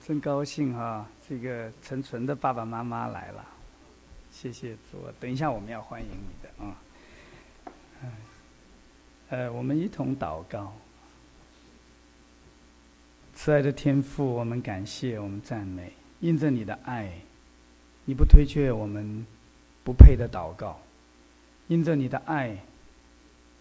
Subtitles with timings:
[0.00, 1.08] 真高兴啊！
[1.28, 3.44] 这个陈纯的爸爸妈妈来了，
[4.30, 4.98] 谢谢主。
[5.18, 6.76] 等一下我们要欢迎你的啊。
[8.02, 8.10] 嗯，
[9.30, 10.72] 呃，我们一同祷告。
[13.34, 17.12] 慈爱的天父，我们感谢，我们赞美，印着你的爱，
[18.04, 19.26] 你不推却我们
[19.82, 20.76] 不配的祷告；
[21.68, 22.56] 印着你的爱，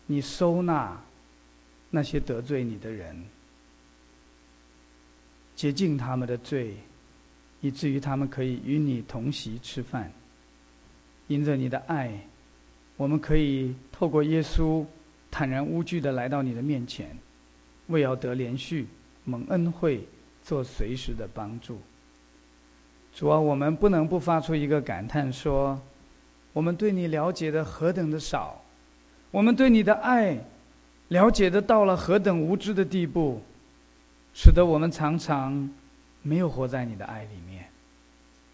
[0.07, 1.01] 你收纳
[1.89, 3.25] 那些得罪你的人。
[5.55, 6.75] 洁净他们的罪，
[7.59, 10.11] 以至于他们可以与你同席吃饭。
[11.27, 12.11] 因着你的爱，
[12.97, 14.85] 我们可以透过耶稣
[15.29, 17.15] 坦然无惧的来到你的面前，
[17.87, 18.85] 为要得连续
[19.23, 20.03] 蒙恩惠，
[20.43, 21.77] 做随时的帮助。
[23.13, 25.79] 主啊，我们不能不发出一个感叹：说，
[26.53, 28.61] 我们对你了解的何等的少，
[29.31, 30.37] 我们对你的爱
[31.09, 33.41] 了解的到了何等无知的地步。
[34.33, 35.69] 使得我们常常
[36.21, 37.69] 没有活在你的爱里面。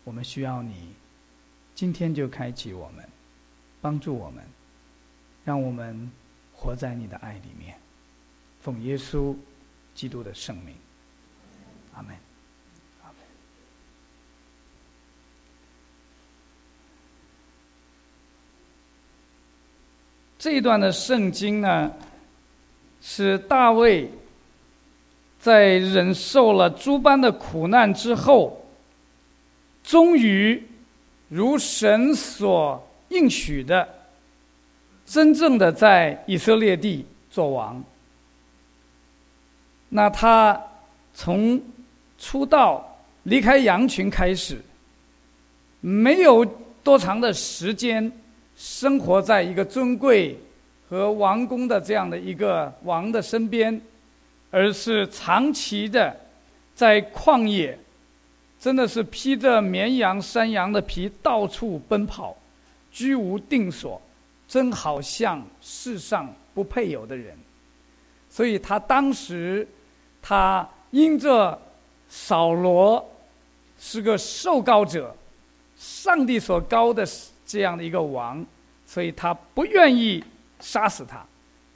[0.03, 0.94] 我们需要你，
[1.75, 3.08] 今天就开启我们，
[3.81, 4.44] 帮助我们，
[5.44, 6.09] 让我们
[6.53, 7.78] 活在你的爱里面。
[8.61, 9.36] 奉耶稣
[9.94, 10.75] 基督的圣名，
[11.94, 12.16] 阿门。
[13.03, 13.16] 阿门。
[20.39, 21.94] 这一段的圣经呢，
[23.02, 24.09] 是大卫。
[25.39, 28.66] 在忍受了诸般的苦难之后，
[29.83, 30.61] 终于
[31.29, 33.88] 如神所应许的，
[35.05, 37.81] 真正的在以色列地做王。
[39.89, 40.61] 那他
[41.13, 41.61] 从
[42.17, 44.59] 出道离开羊群开始，
[45.79, 46.44] 没有
[46.83, 48.11] 多长的时间，
[48.57, 50.38] 生活在一个尊贵
[50.89, 53.79] 和王宫的这样的一个王的身边。
[54.50, 56.16] 而是长期的
[56.73, 57.78] 在旷野，
[58.59, 62.36] 真的是披着绵羊、山羊的皮到处奔跑，
[62.92, 64.02] 居无定所，
[64.48, 67.38] 真好像世上不配有的人。
[68.30, 69.68] 所以他当时，
[70.22, 71.59] 他因着
[72.07, 73.06] 扫罗
[73.80, 75.16] 是个受膏者，
[75.78, 77.06] 上帝所高的
[77.46, 78.46] 这样的一个王，
[78.86, 80.24] 所以他不愿意
[80.59, 81.25] 杀死他，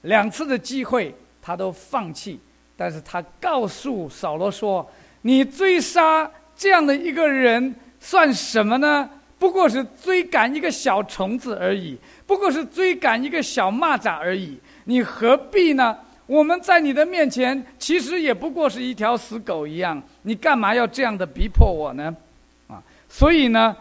[0.04, 2.40] 两次的机会他都放弃。
[2.82, 4.90] 但是他告诉扫罗说
[5.22, 6.28] ：“你追杀
[6.58, 9.08] 这样的一个人算什么呢？
[9.38, 14.58] 不过是追赶一个小虫子而已，不过是追赶一个小蚂蚱而已。
[14.86, 15.96] 你何必呢？
[16.26, 20.02] 我们在你的面前，其实也不过是一条死狗一样。
[20.24, 22.16] 你干嘛要这样的逼迫我呢？
[22.68, 22.82] 啊！
[23.08, 23.78] 所以呢，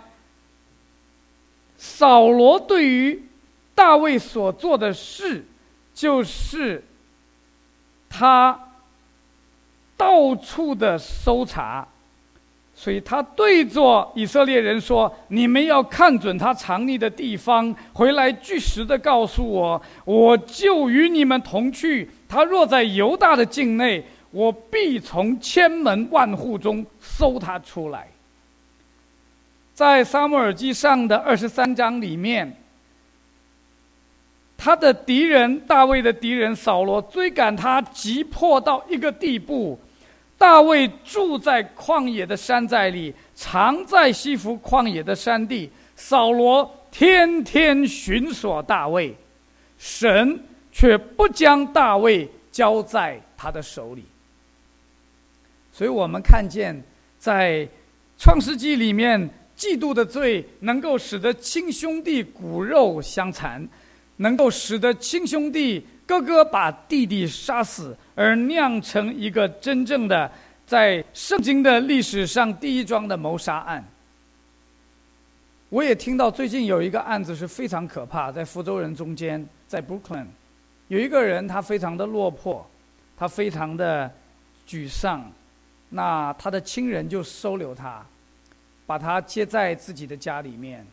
[1.79, 3.25] 扫罗对于
[3.75, 5.43] 大卫所做的事，
[5.95, 6.85] 就是
[8.11, 8.61] 他。”
[10.01, 11.87] 到处的搜查，
[12.75, 22.09] 所以他对着以色列人说：“你们要看准他藏匿的地方，回来据实的告诉我，我就与你们同去。
[22.27, 28.09] 他若在犹大的境内，我必从千门万户中搜他出来。”
[29.77, 32.57] 在撒母耳记上的二十三章里面，
[34.57, 39.79] 他的敌人大卫的敌人扫罗追赶他，急迫到一个地步。
[40.41, 45.71] 大卫住在旷野的山寨里，藏在西弗旷野的山地。
[45.95, 49.15] 扫罗天天寻索大卫，
[49.77, 50.43] 神
[50.73, 54.03] 却不将大卫交在他的手里。
[55.71, 56.75] 所以我们看见，
[57.19, 57.69] 在
[58.17, 59.21] 创世纪里面，
[59.55, 63.69] 嫉妒的罪能够使得亲兄弟骨肉相残，
[64.17, 65.87] 能够使得亲兄弟。
[66.07, 70.31] 哥哥把弟弟杀死，而酿成一个真正的
[70.67, 73.83] 在圣经的历史上第一桩的谋杀案。
[75.71, 80.27] 我也听到最近有一个案子是非常可怕，在福州人中间，在 Brooklyn，
[80.89, 82.69] 有一个人他非常的落魄，
[83.17, 84.13] 他非常的
[84.69, 85.33] 沮丧，
[85.89, 88.05] 那他的亲人就收留他，
[88.85, 90.87] 把他接在自己的家里面，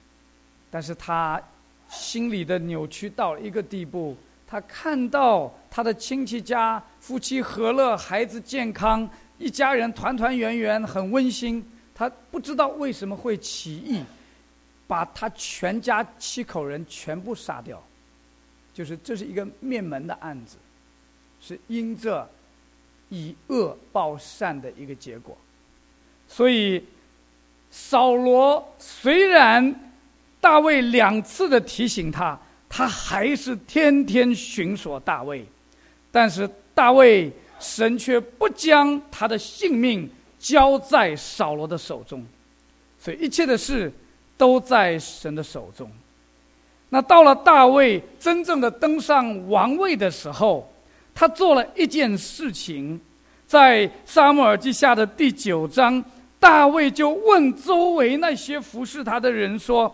[0.71, 1.41] 但是他
[1.89, 4.15] 心里的扭曲到了一个地步。
[4.49, 9.07] 他看到他的亲戚家夫妻和乐，孩子健康，
[9.37, 11.61] 一家人团团圆圆，很温馨。
[11.93, 14.01] 他不知道为什么会起义，
[14.87, 17.83] 把他全家七口人全部杀掉。
[18.73, 20.55] 就是这是一个灭门的案子，
[21.41, 22.29] 是因着
[23.09, 25.37] 以恶报善的一个结果。
[26.25, 26.81] 所以
[27.69, 29.91] 扫罗虽然
[30.39, 32.39] 大卫两次的提醒他。
[32.69, 35.45] 他还是天天寻索大卫，
[36.11, 42.25] 但是大卫神却不将他的性命交在扫罗的手中，
[42.99, 43.91] 所以一切的事
[44.37, 45.89] 都在神的手中。
[46.89, 50.71] 那到了大卫真正的登上王位的时候，
[51.15, 52.99] 他做了一件事情，
[53.47, 56.03] 在沙漠耳记下的第九章，
[56.39, 59.93] 大卫就问周围那些服侍他的人说：“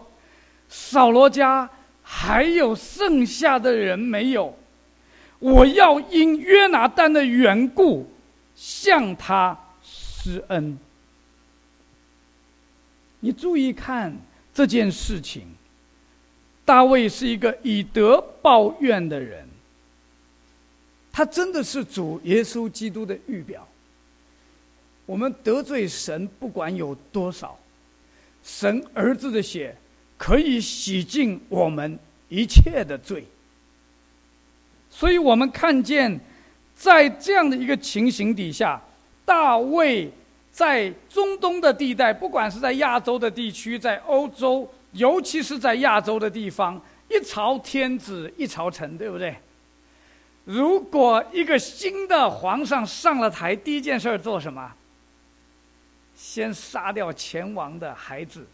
[0.69, 1.67] 扫罗家
[2.03, 4.55] 还有剩下的人没有？
[5.39, 8.07] 我要因约拿丹的缘故
[8.55, 10.77] 向他施恩。”
[13.19, 14.15] 你注意看
[14.53, 15.47] 这件事情。
[16.65, 19.45] 大卫是一个以德报怨的人，
[21.11, 23.67] 他真的是主耶稣基督的预表。
[25.05, 27.59] 我们得罪神，不管有多少，
[28.45, 29.75] 神儿子的血
[30.23, 31.99] 可以洗净我们
[32.29, 33.25] 一切的罪。
[34.89, 36.17] 所以我们看见，
[36.73, 38.81] 在这样的一个情形底下，
[39.25, 40.09] 大卫
[40.49, 44.65] 在中东的地带，不管是在亚洲的地区，在欧洲。
[44.93, 49.35] 尤其是在亚洲的地方，一朝天子一朝臣，对不对？
[50.45, 54.71] 如果一个新的皇上上了台，第一件事做什么？
[56.15, 58.47] 先杀掉前王的孩子，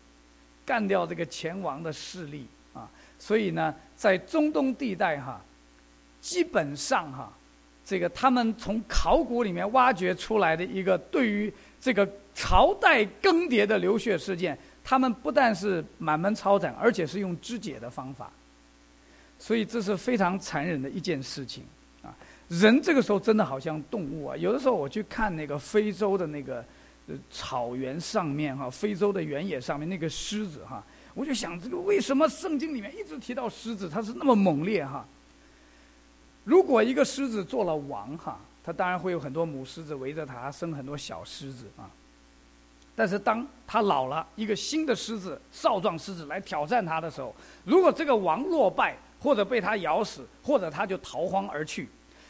[0.69, 2.45] 干掉这个前王的势力
[2.75, 2.87] 啊！
[3.17, 5.41] 所以呢，在中东地带哈，
[6.21, 7.33] 基本上哈，
[7.83, 11.51] 这个他们从考古里面挖掘出来的一个对于
[11.81, 14.55] 这个朝代更迭的流血事件。
[14.83, 18.31] 他们不但是满门抄斩，而且是用肢解的方法，
[19.39, 21.63] 所以这是非常残忍的一件事情
[22.03, 22.13] 啊！
[22.47, 24.37] 人这个时候真的好像动物啊！
[24.37, 26.63] 有的时候我去看那个非洲的那个
[27.29, 30.83] 草原上面哈，非洲的原野上面那个狮子哈，
[31.13, 35.05] 我就想这个为什么圣经里面一直提到狮子，它是那么猛烈哈？
[36.43, 41.89] 如果一个狮子做了王哈，它当然会有很多母狮子围着它，生很多小狮子啊。
[42.95, 47.33] 但是当它老了，一个新的狮子、少壮狮子来挑战它的时候，
[47.63, 51.87] 如果这个王落败，或者被它咬死，或者它就逃荒而去，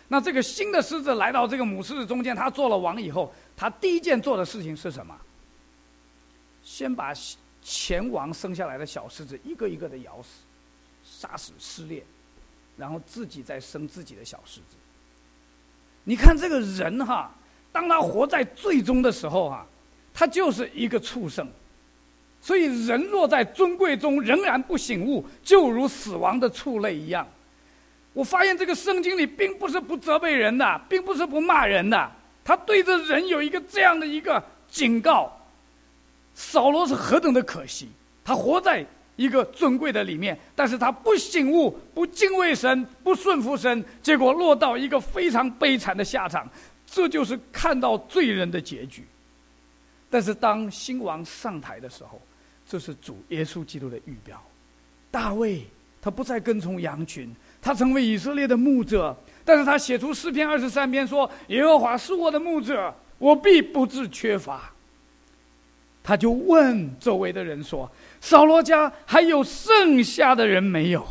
[0.09, 5.15] 那这个新的狮子来到这个母狮子中间，他做了王以后，他第一件做的事情是什么？
[6.61, 7.13] 先把
[7.61, 10.29] 前王生下来的小狮子一个一个的咬死、
[11.03, 12.03] 杀死、撕裂，
[12.75, 14.75] 然后自己再生自己的小狮子。
[16.03, 17.31] 你看这个人哈，
[17.71, 19.65] 当他活在最终的时候哈。
[20.11, 21.47] 他就是一个畜生，
[22.41, 27.25] 所以人若在尊贵中仍然不醒悟，就如死亡的畜类一样。
[28.19, 32.11] 我发现这个圣经里并不是不责备人的，并不是不骂人的，
[32.43, 35.31] 他对着人有一个这样的一个警告。
[36.35, 37.87] 扫罗是何等的可惜，
[38.25, 38.85] 他活在
[39.15, 46.45] 一个尊贵的里面，但是他不醒悟，不敬畏神，不顺服神，结果落到一个非常悲惨的下场。
[46.85, 49.07] 这就是看到罪人的结局。
[50.09, 52.21] 但是当新王上台的时候，
[52.67, 54.43] 这是主耶稣基督的预表。
[55.09, 55.63] 大卫
[56.01, 59.15] 他不再跟从羊群，他成为以色列的牧者。
[59.45, 64.71] 但是他写出诗篇二十三篇说：“耶和华是我的牧者，我必不致缺乏。”
[66.03, 67.89] 他就问周围的人说
[68.21, 71.05] ：“扫罗家还有剩下的人没有？”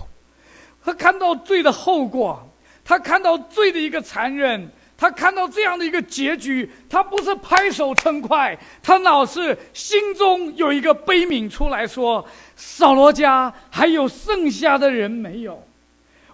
[0.85, 2.49] 他看到罪的后果，
[2.85, 4.71] 他看到罪的一个残忍。
[4.97, 15.63] 他看到这样的一个结局，他不是拍手称快，他老是心中有一个悲悯出来说：“扫罗家还有剩下的人没有？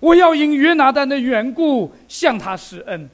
[0.05, 3.09] 我要因约拿丹的缘故向他施恩。”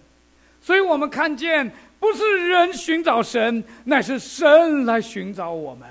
[0.60, 1.70] 所以我们看见，
[2.00, 5.88] 不是人寻找神，乃是神来寻找我们，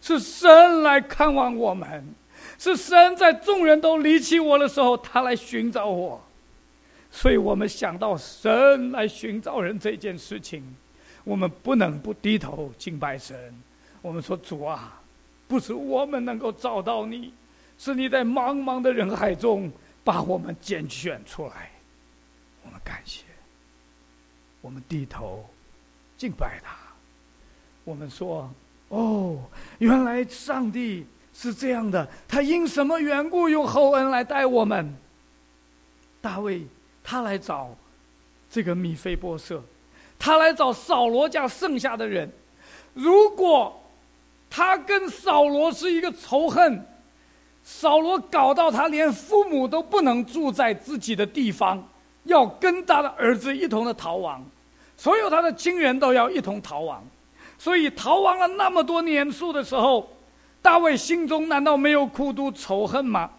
[0.00, 2.14] 是神来看望我们，
[2.58, 6.20] 是神在众人都离弃我的时候，他来寻找我。
[7.10, 10.62] 所以我们想到神来寻找人这件事情，
[11.24, 13.36] 我们不能不低头敬拜神。
[14.00, 15.00] 我们说主啊，
[15.46, 17.32] 不是我们能够找到你，
[17.78, 19.70] 是你在茫茫的人海中
[20.08, 21.70] 把我们拣选出来。
[22.64, 23.24] 我们感谢，
[24.62, 25.44] 我们低头
[26.16, 26.74] 敬拜他。
[27.84, 28.50] 我们说
[28.88, 29.38] 哦，
[29.76, 34.96] 原来上帝是这样的，他因什么缘故用厚恩来待我们？
[36.22, 36.66] 大卫。
[37.04, 37.74] 他来找
[38.50, 39.62] 这个米菲波设，
[40.18, 42.30] 他来找扫罗家剩下的人。
[42.94, 43.82] 如果
[44.48, 46.86] 他跟扫罗是一个仇恨，
[47.70, 51.86] 扫罗搞到他连父母都不能住在自己的地方，
[52.24, 54.42] 要跟他的儿子一同的逃亡，
[54.96, 57.04] 所有他的亲人都要一同逃亡。
[57.58, 60.08] 所以逃亡了那么多年数的时候，
[60.62, 63.30] 大卫心中难道没有苦毒仇恨吗？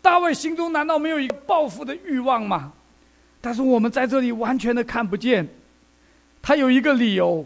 [0.00, 2.72] 大卫心中难道没有一个报复的欲望吗？
[3.42, 5.46] 但是我们在这里完全的看不见，
[6.40, 7.44] 他有一个理由，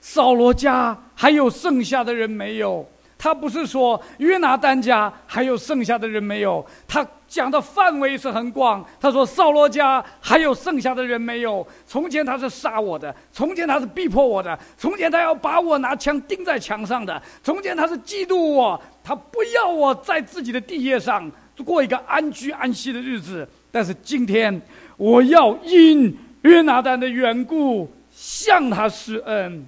[0.00, 2.88] 扫罗家还有剩下的人没有？
[3.22, 6.64] 他不是说约拿丹家还有剩下的人没有？
[6.88, 8.82] 他讲的范围是很广。
[8.98, 11.66] 他说扫罗家还有剩下的人没有？
[11.86, 21.30] 从前他是杀我的，从前他是逼迫我的，从前他要把我拿枪钉在墙上的，从前他是嫉妒我，他不要我在自己的地业上
[21.62, 23.46] 过一个安居安息的日子。
[23.70, 24.58] 但是今天，
[24.96, 29.66] 我要因约拿丹的缘故向他施恩，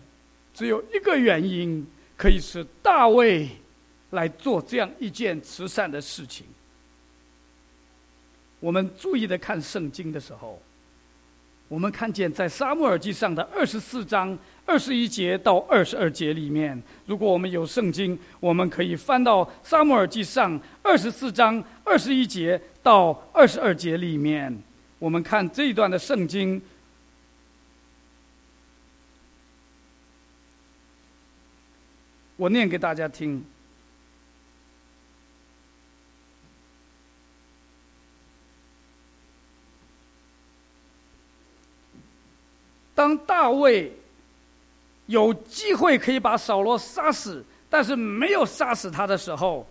[0.55, 1.87] 只有一个原因。
[2.23, 3.49] 可以使大卫
[4.11, 6.47] 来做这样一件慈善的事情。
[8.61, 10.63] 我们注意的看圣经的时候，
[11.67, 24.57] 我们看见在撒母耳记上的二十四章二十一节到二十二节里面，如果我们有圣经，我们可以翻到撒母耳记上二十四章二十一节到二十二节里面，
[25.01, 26.63] 我们看这一段的圣经。
[32.37, 33.45] 我念给大家听。
[42.95, 43.93] 当大卫
[45.07, 49.67] 有机会可以把扫罗杀死，但是没有杀死他的时候，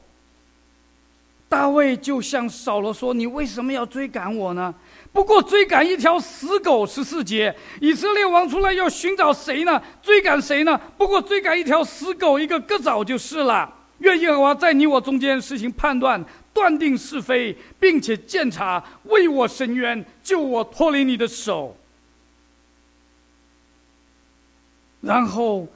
[1.47, 4.73] 大卫就向扫罗说：“你为什么要追赶我呢？”
[5.13, 9.81] 不过追赶一条死狗十四节，以色列王出来要寻找谁呢？
[10.01, 10.79] 追赶谁呢？
[10.97, 13.73] 不过追赶一条死狗，一个割枣就是了。
[13.99, 21.75] 愿耶和华在你我中间实行判断，断定是非，并且鉴察，为我伸冤，救我脱离你的手。
[25.01, 25.67] 然后。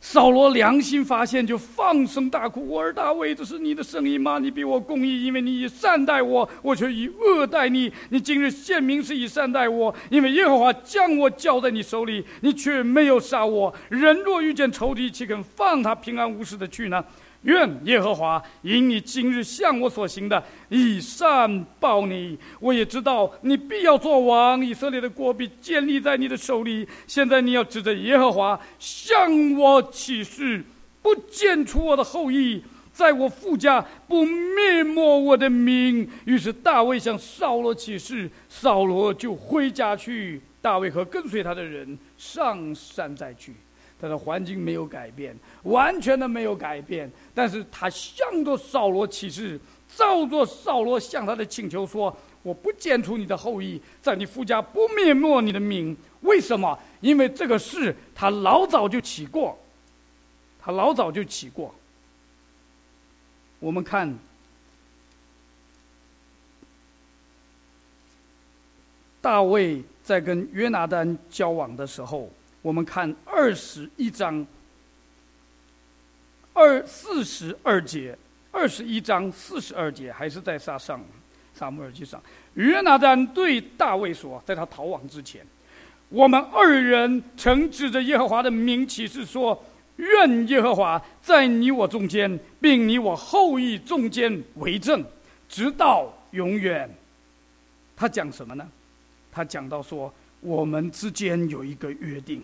[0.00, 4.38] 扫罗良心发现，就放声大哭：“我儿大卫，这是你的声音吗？
[4.38, 7.92] 你比我公义，因为你以善待我，我却以恶待你。
[8.10, 13.74] 你今日献明是以善待我，因为耶和华将我交在你手里，你却没有杀我。
[13.88, 17.04] 人若遇见仇敌，岂肯放他平安无事的去呢？”
[17.42, 22.36] 愿耶和华因你今日向我所行的以善报你。
[22.58, 26.86] 我也知道你必要做王，以色列的国必建立在你的手里。
[27.06, 30.64] 现在你要指着耶和华向我起誓，
[31.00, 36.08] 不见出我的后裔，在我父家不灭没我的名。
[36.24, 40.42] 于是大卫向扫罗起誓，扫罗就回家去。
[40.60, 43.54] 大卫和跟随他的人上山再去。
[44.00, 47.10] 他的环境没有改变，完全的没有改变。
[47.34, 55.96] 但是他向着扫罗起誓，照着扫罗向他的请求说：“我不剪除你的后裔，在你夫家不灭没你的名。
[56.20, 56.78] 为什么？
[57.00, 59.58] 因为这个事他老早就起过，
[60.60, 61.74] 他老早就起过。
[63.58, 64.16] 我们看
[69.20, 72.30] 大卫在跟约拿丹交往的时候。”
[72.62, 74.46] 我们看二十一章
[76.52, 78.16] 二四十二节，
[78.50, 81.00] 二十一章四十二节还是在沙上
[81.54, 82.20] 沙漠耳机上。
[82.54, 85.46] 约拿丹对大卫说，在他逃亡之前，
[86.08, 89.64] 我们二人曾指着耶和华的名起誓说
[89.96, 95.04] ：“愿耶和华在你我中间，并你我后裔中间为证，
[95.48, 96.92] 直到永远。”
[97.94, 98.68] 他讲什么呢？
[99.30, 102.42] 他讲到说，我们之间有一个约定。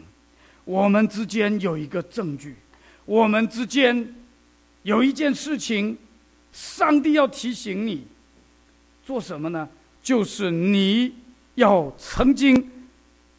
[0.64, 2.56] 我们之间有一个证据，
[3.04, 4.14] 我们之间
[4.82, 5.98] 有一件事情，
[6.52, 8.06] 上帝要提醒你
[9.04, 9.68] 做什么呢？
[10.02, 11.14] 就是你
[11.56, 12.70] 要曾经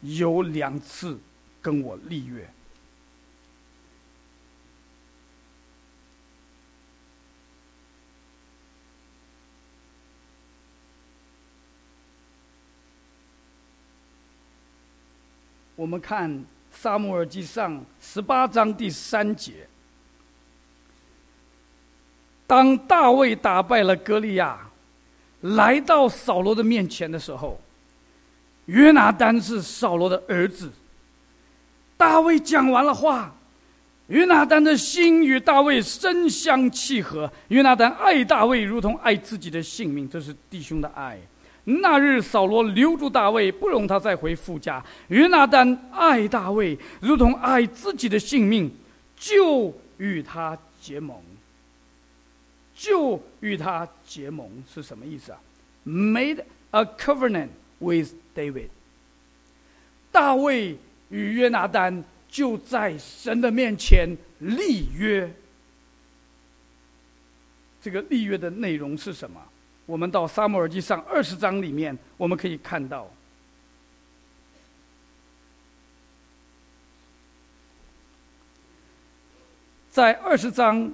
[0.02, 1.18] 有两次
[1.60, 2.48] 跟我立约。
[15.76, 16.44] 我们看。
[16.78, 19.66] 萨姆耳记上十八章第三节，
[22.46, 24.58] 当大卫打败了歌利亚，
[25.40, 27.58] 来到扫罗的面前的时候，
[28.66, 30.70] 约拿丹是扫罗的儿子。
[31.96, 33.34] 大卫讲完了话，
[34.08, 37.32] 约拿丹的心与大卫深相契合。
[37.48, 41.18] 约拿丹爱大卫如同爱自己的性命，这是弟兄的爱。
[41.68, 44.84] 那日，扫罗留住大卫，不容他再回父家。
[45.08, 48.70] 约拿丹爱大卫，如同爱自己的性命，
[49.16, 51.20] 就与他结盟。
[52.72, 55.40] 就与他结盟是什么意思啊
[55.84, 57.48] ？Made a covenant
[57.80, 58.68] with David。
[60.12, 65.34] 大卫与约拿丹就在神的面前立约。
[67.82, 69.40] 这个立约的内容是什么？
[69.86, 73.08] 我们到《撒母耳记上》二十章里面，我们可以看到，
[79.88, 80.92] 在二十章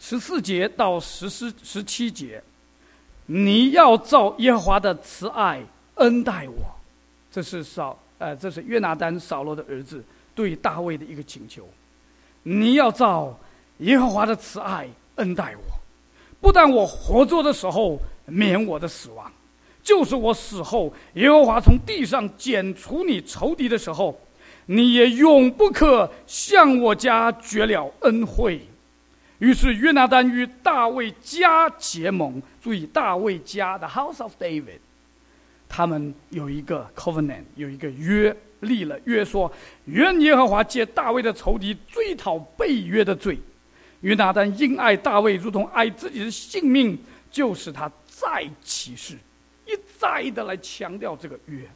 [0.00, 2.42] 十四节到十四十七节，
[3.26, 5.64] 你要照耶和华的慈爱
[5.94, 6.76] 恩待我，
[7.30, 11.68] 这是扫呃，这是约拿丹扫罗的儿子对大卫的一个请求。
[12.42, 13.38] 你要照
[13.80, 15.62] 耶和华的慈爱恩待我，
[16.40, 19.30] 不但我活着的时候免我的死亡，
[19.82, 24.18] 就是我死后，耶和华从地上剪除你仇敌的时候，
[24.66, 28.60] 你也永不可向我家绝了恩惠。
[29.38, 34.80] 于是约拿丹与大卫家结盟，注意大卫家的 House of David，
[35.66, 39.50] 他们有一个 covenant，有一个约立了约，说
[39.86, 43.38] 愿耶和华借大卫的仇敌追讨背约的罪。
[44.00, 46.98] 约拿丹因爱大卫如同爱自己的性命，
[47.30, 49.18] 就使他再起誓，
[49.66, 51.68] 一再的来强调这个约。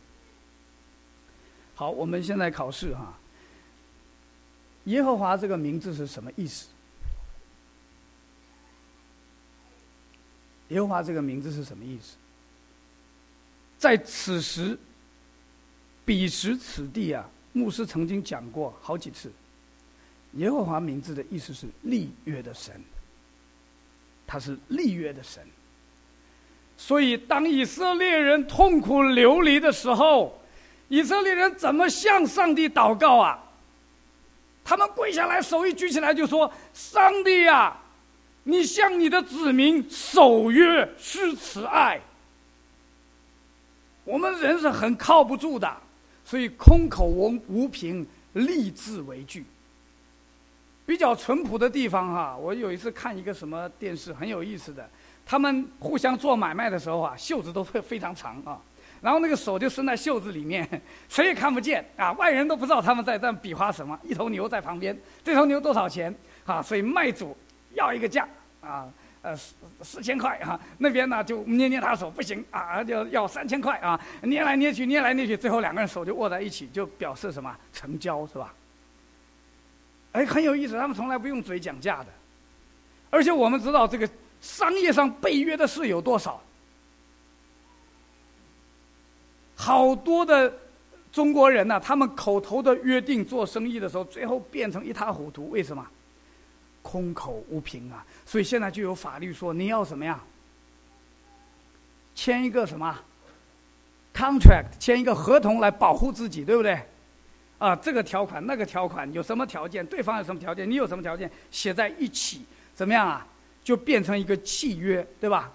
[1.75, 3.19] 好，我们现在考试哈，
[4.85, 6.69] 耶和华这个名字是什么意思？
[10.69, 12.17] 耶和华这个名字是什么意思？
[13.77, 14.79] 在此时、
[16.07, 19.31] 彼时此地啊，牧师曾经讲过好几次。
[20.37, 22.81] 耶和华名字的意思是立约的神，
[24.27, 25.43] 他是立约的神。
[26.77, 30.41] 所以，当以色列人痛苦流离的时候，
[30.89, 33.39] 以色列人怎么向上帝祷告啊？
[34.65, 37.77] 他们跪下来，手一举起来就说：“上帝呀！”
[38.47, 41.99] 你向你的子民守约施慈爱，
[44.05, 45.75] 我们人是很靠不住的，
[46.27, 49.47] 所以空口无无凭，立志为据。
[50.87, 54.89] 比较淳朴的地方哈，我有一次看一个什么电视，很有意思的，
[55.25, 58.61] 他们互相做买卖的时候啊，袖子都会非常长啊，
[59.01, 60.69] 然后那个手就伸在袖子里面，
[61.09, 63.99] 谁也看不见啊，外人都不知道他们在在比划什么。
[64.03, 66.61] 一头牛在旁边，这头牛多少钱啊？
[66.61, 67.37] 所以卖主。
[67.77, 68.25] 要一个价
[68.61, 68.89] 啊，
[69.21, 78.55] 呃，四四千块啊，那边呢就捏捏他手，不行啊，就要三千块啊，捏来捏去，捏来捏去，最后两个人手就握在一起，就表示什么成交是吧？
[80.15, 82.07] 哎，很有意思，他们从来不用嘴讲价的，
[83.11, 84.09] 而且我们知道这个
[84.41, 86.41] 商业上背约的事有多少，
[89.57, 90.57] 好多的
[91.13, 95.85] 中国人呢，他们口头的约定做生意的时候，最后变成一塌糊涂，为什么？
[96.81, 100.23] 空口无凭啊，所以现在就有法律说你要什么呀？
[102.15, 103.01] 签一个什么
[104.15, 106.81] contract，签一个合同来保护自己，对不对？
[107.65, 109.87] 啊，这个条款那个条款有什么条件？
[109.87, 110.71] 对方有什么条件？
[110.71, 111.31] 你有什么条件？
[111.51, 112.43] 写在一起，
[112.75, 113.27] 怎么样啊？
[113.63, 115.51] 就变成一个契约，对吧？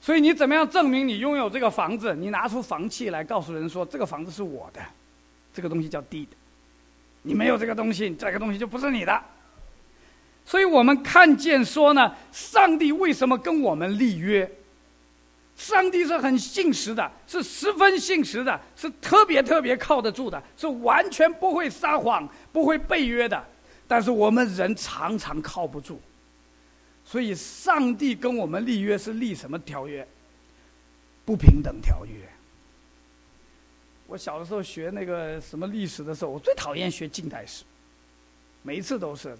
[0.00, 2.14] 所以你怎么样证明你拥有这个房子？
[2.14, 4.80] 你拿出房契来告诉人说这个房子是我的，
[5.52, 6.28] 这个东西叫 deed。
[7.20, 9.22] 你没有这个东西，这个东西就不是你的。
[10.46, 14.50] 所以我们看见说呢，上帝为什么跟我们立约？
[15.56, 23.44] 上帝是很信实的，是十分信实的，是特别特别靠得住的，是完全不会撒谎、不会背约的。
[23.86, 26.00] 但是我们人常常靠不住，
[27.04, 30.06] 所以上帝跟我们立约是立什么条约？
[31.24, 32.12] 不平等条约。
[34.06, 37.64] 我小的时候学那个什么历史的时候，我最讨厌学近代史，
[38.62, 39.36] 每一次都是。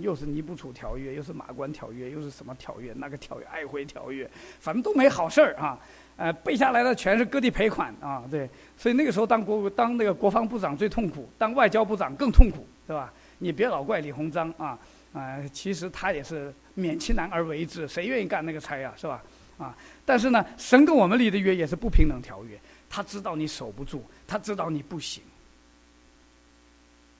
[0.00, 2.94] 又是尼布楚条约，又是马关条约，又是什么条约？
[2.96, 5.78] 那个条约，爱辉条约，反正都没好事儿啊！
[6.16, 8.24] 呃，背下来的全是割地赔款啊！
[8.30, 13.12] 对，所以那个时候当国当那个国防部长最痛苦，当外交部长更痛苦，对吧？
[13.38, 14.78] 你别老怪李鸿章啊
[15.12, 15.36] 啊！
[15.52, 18.94] 其实他也是勉其难而为之，谁愿意干那个差呀？
[18.96, 19.22] 是吧？
[19.58, 19.76] 啊！
[20.06, 22.58] 但是呢，神跟我们立的约也是不平等条约，
[22.88, 25.22] 他知道你守不住，他知道你不行，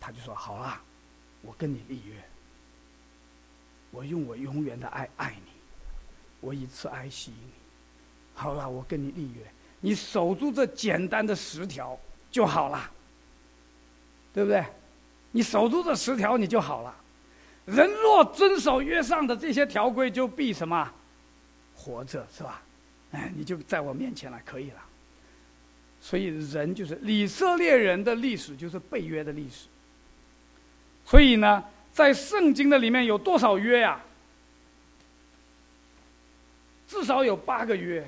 [0.00, 0.80] 他就说：“好了，
[1.42, 2.14] 我跟你立约。”
[3.92, 5.52] 我用我永远的爱爱你，
[6.40, 7.52] 我以慈爱吸引你。
[8.34, 9.42] 好了，我跟你立约，
[9.80, 11.98] 你守住这简单的十条
[12.30, 12.90] 就好了，
[14.32, 14.64] 对不对？
[15.30, 16.96] 你守住这十条，你就好了。
[17.66, 20.90] 人若遵守约上的这些条规，就必什么？
[21.76, 22.62] 活着是吧？
[23.10, 24.82] 哎，你就在我面前了，可以了。
[26.00, 29.66] 所以人就是以色列人的历史，就是背约的历史。
[31.12, 31.62] 所以呢？
[31.92, 34.00] 在圣经的里面有多少约呀？
[36.88, 38.02] 至少有八个约，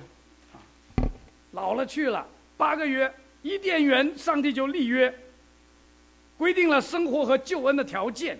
[1.52, 3.14] 老了去了，八个约。
[3.42, 5.14] 伊甸园，上帝就立约，
[6.38, 8.38] 规定了生活和救恩的条件。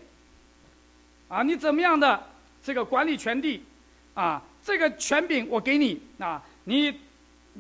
[1.29, 2.27] 啊，你怎么样的
[2.63, 3.63] 这个管理权地，
[4.15, 6.99] 啊，这个权柄我给你，啊，你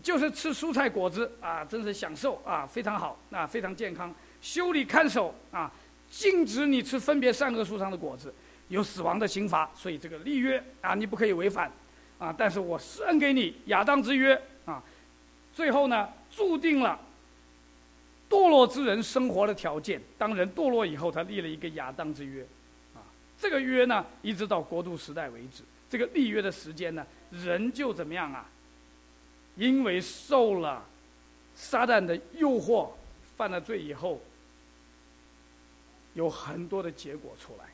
[0.02, 4.10] 就是吃蔬菜果子啊，真是享受啊，非常好啊，非常健康。
[4.40, 5.70] 修理看守啊，
[6.16, 8.32] 禁止你吃分别善恶树上的果子，
[8.68, 9.68] 有死亡的刑罚。
[9.74, 11.70] 所以这个立约啊，你不可以违反
[12.18, 12.32] 啊。
[12.38, 14.80] 但是我施恩给你亚当之约啊，
[15.52, 16.98] 最后呢，注定了
[18.30, 20.00] 堕落之人生活的条件。
[20.16, 22.46] 当人堕落以后，他立了一个亚当之约
[22.94, 23.02] 啊，
[23.36, 25.64] 这个约呢，一直到国度时代为止。
[25.90, 28.46] 这个立约的时间呢，人就怎么样啊？
[29.56, 30.84] 因为受了
[31.56, 32.88] 撒旦的诱惑，
[33.36, 34.20] 犯了罪以后，
[36.14, 37.64] 有很多的结果出来。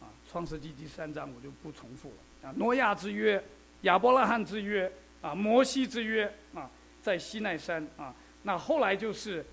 [0.00, 2.48] 啊，《创世纪》第三章我就不重复了。
[2.48, 3.42] 啊，诺亚之约、
[3.82, 6.70] 亚伯拉罕之约、啊，摩西之约，啊，
[7.02, 9.44] 在西奈山啊，那后来就是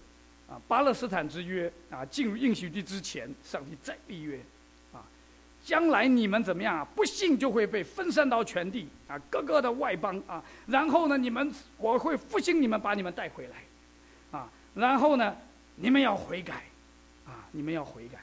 [0.47, 4.37] 啊，巴勒斯坦之约，啊，进入应许地之前，上帝再立约。
[4.93, 5.03] 啊
[5.65, 6.87] 将来你们怎么样啊？
[6.95, 10.41] 不信就会被分散到全地啊，各个的外邦啊。
[10.65, 14.49] 然后呢，你们我会复兴你们，把你们带回来，啊。
[14.73, 15.35] 然后呢，
[15.75, 16.63] 你们要悔改，
[17.51, 18.19] 你们要悔改，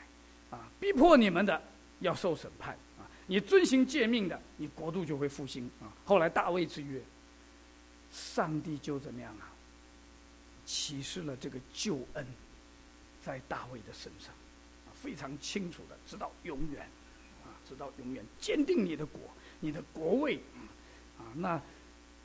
[0.50, 1.60] 啊，逼迫你们的
[2.00, 3.08] 要受审判，啊。
[3.26, 5.92] 你遵行诫命的，你国度就会复兴，啊。
[6.04, 7.00] 后来大卫之约，
[8.10, 9.52] 上帝就怎么样啊？
[10.64, 12.26] 启示了这个救恩，
[13.22, 14.34] 在大卫的身上，
[14.86, 16.82] 啊，非常清楚的，直到永远。
[16.82, 16.90] 啊
[17.66, 19.18] 直到永远，坚定你的国，
[19.60, 20.36] 你的国位，
[21.16, 21.58] 啊，那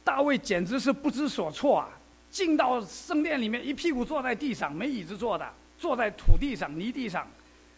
[0.04, 1.90] 大卫简直是不知所措啊！
[2.30, 7.28] 进到圣殿里面，一屁股坐在地上，没椅子坐的，坐在土地上、泥地上。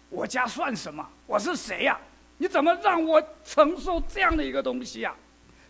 [0.10, 1.08] 我家算什么？
[1.26, 1.98] 我是谁呀？
[2.38, 5.16] 你怎么让我承受这样的一个东西呀？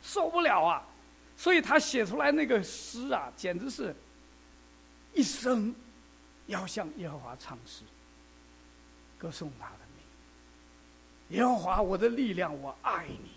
[0.01, 0.81] 受不了啊！
[1.37, 3.93] 所以他写出来那个诗啊，简直是
[5.13, 5.75] 一生
[6.47, 7.83] 要向耶和华唱诗，
[9.17, 9.79] 歌颂他的
[11.29, 11.37] 名。
[11.37, 13.29] 耶和华，我的力量，我爱你，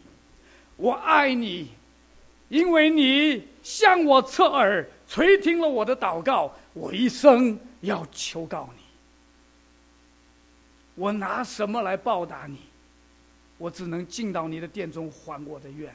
[0.77, 1.73] 我爱你，
[2.49, 8.84] 因为你向我侧耳垂听了我的祷告，我一生要求告你。
[10.95, 12.59] 我拿什么来报答你？
[13.59, 15.95] 我只能进到你的殿中还我的愿。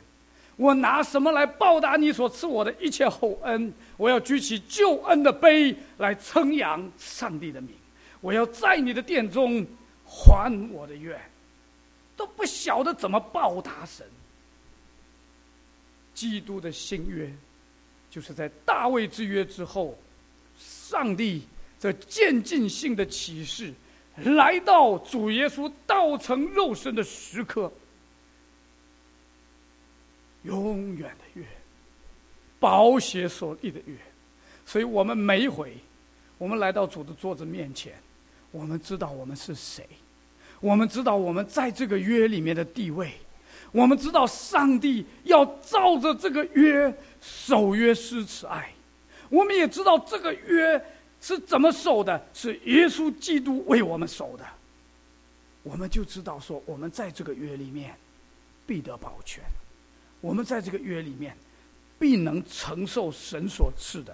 [0.56, 3.74] 我拿什么来报答你所赐我的一切厚恩？
[3.98, 7.72] 我要举起救恩的杯来称扬上帝的名。
[8.22, 9.66] 我要在你的殿中
[10.06, 11.20] 还我的愿。
[12.18, 14.06] 都不晓得怎么报答神。
[16.14, 17.32] 基督的新约，
[18.12, 19.98] 就是在大卫之约之后，
[20.58, 21.44] 上帝
[21.80, 23.74] 这渐进性的启示，
[24.26, 27.72] 来到主耶稣道成肉身的时刻，
[30.44, 31.46] 永远的约，
[32.60, 33.96] 宝血所立的约。
[34.66, 35.76] 所以我们每一回，
[36.38, 37.94] 我们来到主的桌子面前，
[38.52, 39.88] 我们知道我们是谁。
[40.62, 43.14] 我们知道我们在这个约里面的地位，
[43.72, 48.70] 我们知道上帝要照着这个约守约施慈爱，
[49.30, 50.86] 我们也知道这个约
[51.22, 54.46] 是怎么守的，是耶稣基督为我们守的，
[55.64, 57.96] 我们就知道说我们在这个约里面
[58.66, 59.44] 必得保全，
[60.22, 61.36] 我们在这个约里面
[61.98, 64.14] 必能承受神所赐的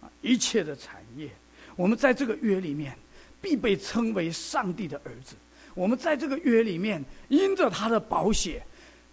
[0.00, 1.30] 啊一切的产业，
[1.76, 2.96] 我们在这个约里面
[3.40, 5.36] 必被称为上帝的儿子。
[5.74, 8.60] 我们在这个约里面，因着他的保险，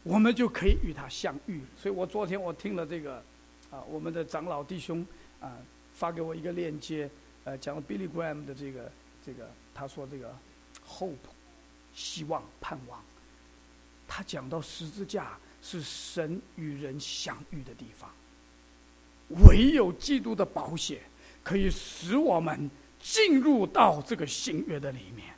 [0.02, 1.62] 我们就可以与他相遇。
[1.80, 3.24] 所以我昨天我听了这个，
[3.70, 5.06] 啊，我们的长老弟兄
[5.40, 5.54] 啊
[5.94, 7.08] 发给我一个链接，
[7.48, 8.92] 呃，讲了 Billy Graham 的这个
[9.26, 10.36] 这个，他说这个
[10.86, 11.16] hope，
[11.96, 13.02] 希望盼望。
[14.06, 18.12] 他讲到十字架是神与人相遇的地方，
[19.48, 21.00] 唯有基督的保险
[21.42, 25.34] 可以使我们进入到这个新约的里面。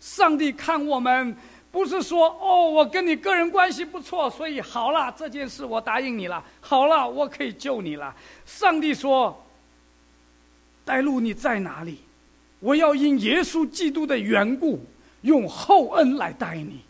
[0.00, 1.34] 上帝看我们，
[1.72, 8.14] 不是说哦，我跟你个人关系不错，所以好了，这件事我答应你了，好了，我可以救你了。
[8.44, 9.42] 上帝说
[10.90, 12.00] ：“带路你在哪里？
[12.58, 14.84] 我要因耶稣基督的缘故，
[15.20, 16.80] 用厚恩来待你。”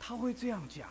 [0.00, 0.88] 他会这样讲，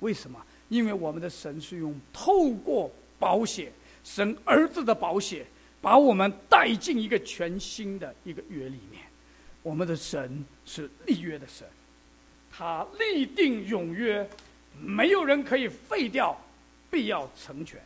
[0.00, 0.42] 为什么？
[0.70, 3.70] 因为我们的神是用透过保险，
[4.04, 5.44] 神儿子的保险。
[5.82, 9.02] 把我们带进一个全新的一个约里面，
[9.62, 11.68] 我们的神是立约的神，
[12.50, 14.26] 他立定永约，
[14.80, 16.34] 没有人可以废掉，
[16.90, 17.78] 必要成全。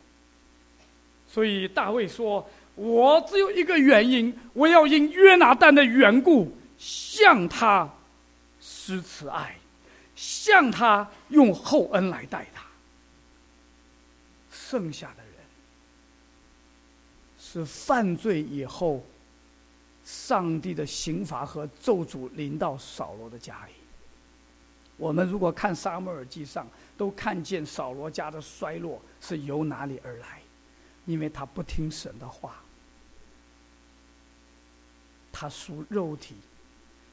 [1.27, 7.89] 所以大卫说：“我只有一个原因，我要因约拿丹的缘故，向他
[8.59, 9.55] 施慈爱，
[10.15, 12.63] 向他用厚恩来待他。
[14.51, 15.27] 剩下的人。”
[17.39, 19.03] 是犯罪以后，
[20.03, 23.73] 上帝的刑罚和咒诅临到扫罗的家里。
[24.97, 26.65] 我们如果看《沙漠耳记上》，
[26.97, 30.41] 都看见扫罗家的衰落是由哪里而来，
[31.07, 32.61] 因为他不听神的话，
[35.31, 36.35] 他属肉体，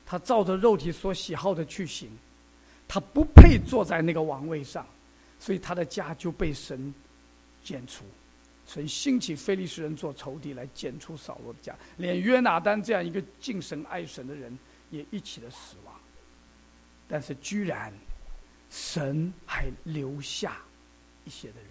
[0.05, 2.11] 他照着肉体所喜好的去行，
[2.87, 4.87] 他不配坐在那个王位上，
[5.39, 6.93] 所以他的家就被神
[7.63, 8.05] 剪除。
[8.67, 14.59] 曾兴起非利士人做仇敌来剪除扫罗的家，连约拿丹这样一个敬神爱神的人
[14.91, 15.95] 也一起的死亡。
[17.07, 17.93] 但是居然，
[18.71, 20.57] 神还留下
[21.27, 21.69] 一些的人。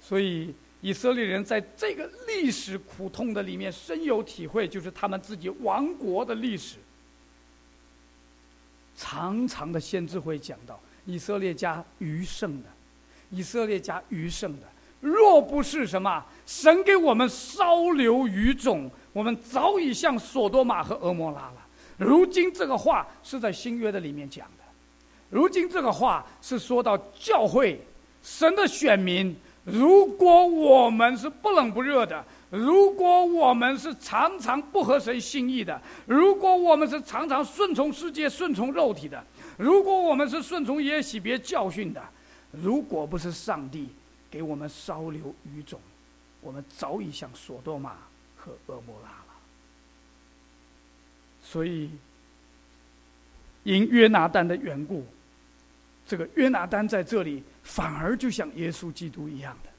[0.00, 6.76] 所以以色列人在这个历史苦痛的里面深有体会，就是他们自己亡国的历史。
[8.94, 12.68] 长长的先知会讲到以色列家余剩的，
[13.30, 14.66] 以色列家余剩的。
[15.00, 21.66] 若不是什么神给我们稍留余种，我们早已像索多玛和俄摩拉了。
[21.96, 24.64] 如今这个话是在新约的里面讲的，
[25.30, 27.80] 如今这个话是说到教会
[28.22, 39.24] 神的选民，如果我们是不冷不热的，如果我们是常常不合神心意的，如果我们是常常顺从世界、顺从肉体的，
[39.56, 42.02] 如果我们是顺从耶洗别教训的，
[42.52, 43.88] 如果不是上帝。
[44.30, 45.80] 给我们稍留余种，
[46.40, 47.92] 我们早已像索多玛
[48.36, 49.26] 和俄摩拉了。
[51.40, 51.88] 所以，
[53.62, 55.06] 因约拿丹的缘故，
[56.04, 59.70] 这个约拿丹在这里反而就像耶稣基督一样的，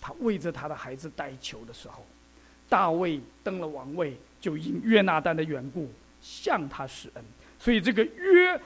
[0.00, 2.04] 他为着他的孩子代求的时候，
[2.68, 7.24] 大卫登了王位，就因约拿丹的缘故向他施恩。
[7.58, 8.60] 所以，这个约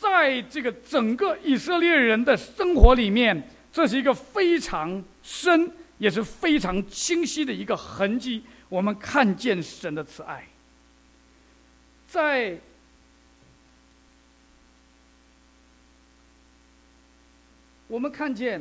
[0.00, 3.40] 在这个整个以色列人的生活里面。
[3.72, 8.42] 这是一个非常深，也是非常清晰的一个痕迹。
[8.68, 10.46] 我们看见神的慈爱，
[12.06, 12.58] 在
[17.92, 18.58] 我们看见，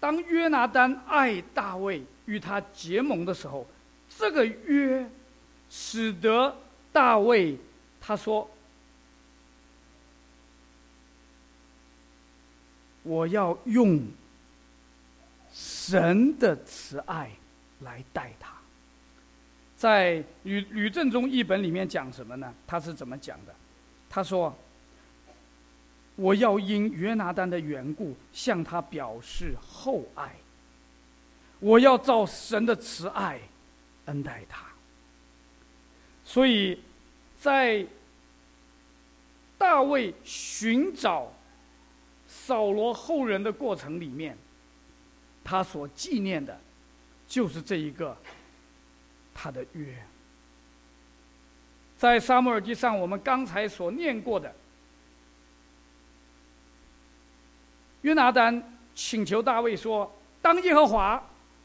[0.00, 3.66] 当约拿丹爱大卫与他结盟的时候，
[4.08, 5.06] 这个约
[5.68, 6.56] 使得
[6.90, 7.58] 大卫
[8.00, 8.50] 他说。
[13.02, 14.02] 我要用
[15.52, 17.30] 神的慈爱
[17.80, 18.50] 来待他。
[19.76, 22.54] 在《吕吕正中译本》里面讲什么呢？
[22.66, 23.54] 他是怎么讲的？
[24.08, 24.56] 他说
[26.16, 30.34] ：“我要因约拿丹的缘故向他表示厚爱。
[31.60, 33.40] 我要照神的慈爱
[34.06, 34.66] 恩待他。”
[36.24, 36.80] 所以，
[37.38, 37.86] 在
[39.58, 41.32] 大卫寻找。
[42.26, 44.36] 扫罗后人的过程里面，
[45.44, 46.58] 他所纪念的，
[47.28, 48.14] 就是这一个
[49.32, 49.94] 他的约。
[51.96, 54.52] 在沙漠耳记上，我们刚才所念过的，
[58.04, 58.62] 约拿丹
[58.94, 60.10] 请求大卫说
[60.42, 61.22] ：“当耶和华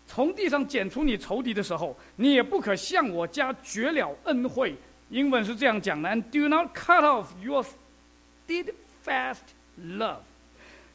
[0.08, 4.74] 从地上剪除你仇敌的时候，你也不可向我家绝了恩惠。”
[5.12, 7.64] 英文是这样讲的：“And：“Do not cut off your
[8.48, 9.42] steadfast
[9.78, 10.22] love。”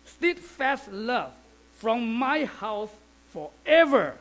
[0.07, 1.30] Steadfast love
[1.78, 2.90] from my house
[3.35, 4.12] forever，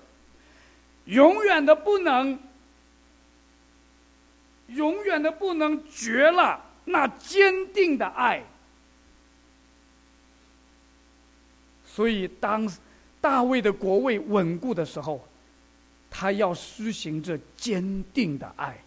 [1.05, 2.37] 永远的不能，
[4.67, 8.43] 永远的不能绝了那坚定的爱。
[11.93, 12.71] 所以，当
[13.21, 15.27] 大卫的国位稳固的时候，
[16.09, 18.77] 他要施行这坚定的爱。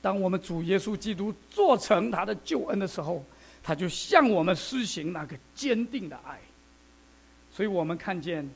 [0.00, 3.24] 当我们主耶稣基督做成他的救恩的时候。
[3.64, 6.36] 他就向我们施行那个坚定的爱，
[7.54, 8.50] 所以我们看见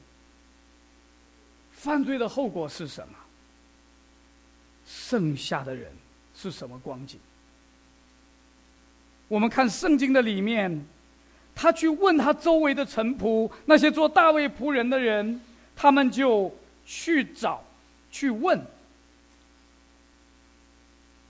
[1.70, 3.14] 犯罪的后果是什么？
[4.84, 5.92] 剩下的人
[6.34, 7.20] 是什么光景？
[9.28, 10.84] 我们看圣经的里面，
[11.56, 15.40] 他去问他周围的臣仆，那些做大卫仆人的人，
[15.74, 17.64] 他们就去找，
[18.12, 18.62] 去问。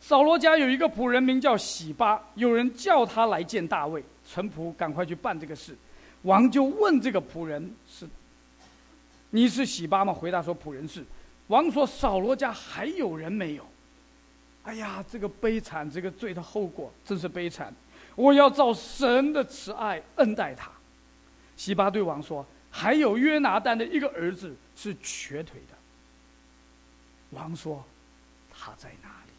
[0.01, 4.05] 扫罗家有一个仆人名叫喜巴，有人叫他来见大卫。
[4.29, 5.77] 臣仆赶快去办这个事。
[6.23, 8.05] 王就问这个仆人：“是，
[9.31, 11.05] 你是喜巴吗？”回答说：“仆人是。”
[11.47, 13.65] 王说：“扫罗家还有人没有？”
[14.65, 17.73] 哎呀，这个悲惨，这个罪的后果真是悲惨。
[18.17, 20.71] 我要照神的慈爱恩待他。
[21.57, 25.77] 西巴对王说：“还有约拿丹的一个儿子是瘸腿的。”
[27.31, 27.85] 王说
[28.51, 29.33] ：“他在哪里？”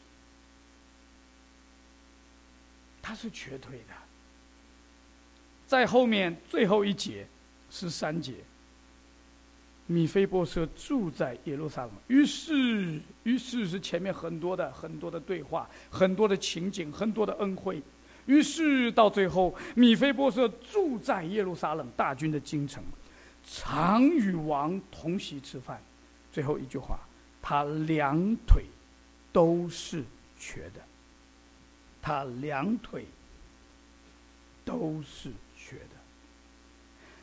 [3.01, 3.93] 他是瘸腿的，
[5.65, 7.25] 在后面最后一节
[7.69, 8.33] 是三节。
[9.85, 17.81] 米菲波设住在耶路撒冷，于是，于是是前面很多的很多的对话，很多的情景，很多的恩惠。
[18.27, 22.83] 于是到最后，米菲波设住在耶路撒冷大军的京城，
[23.49, 25.81] 常与王同席吃饭。
[26.31, 26.99] 最后一句话，
[27.41, 28.65] 他两腿
[29.31, 30.03] 都是
[30.37, 30.81] 瘸的。
[32.01, 33.05] 他两腿
[34.63, 35.95] 都是瘸的。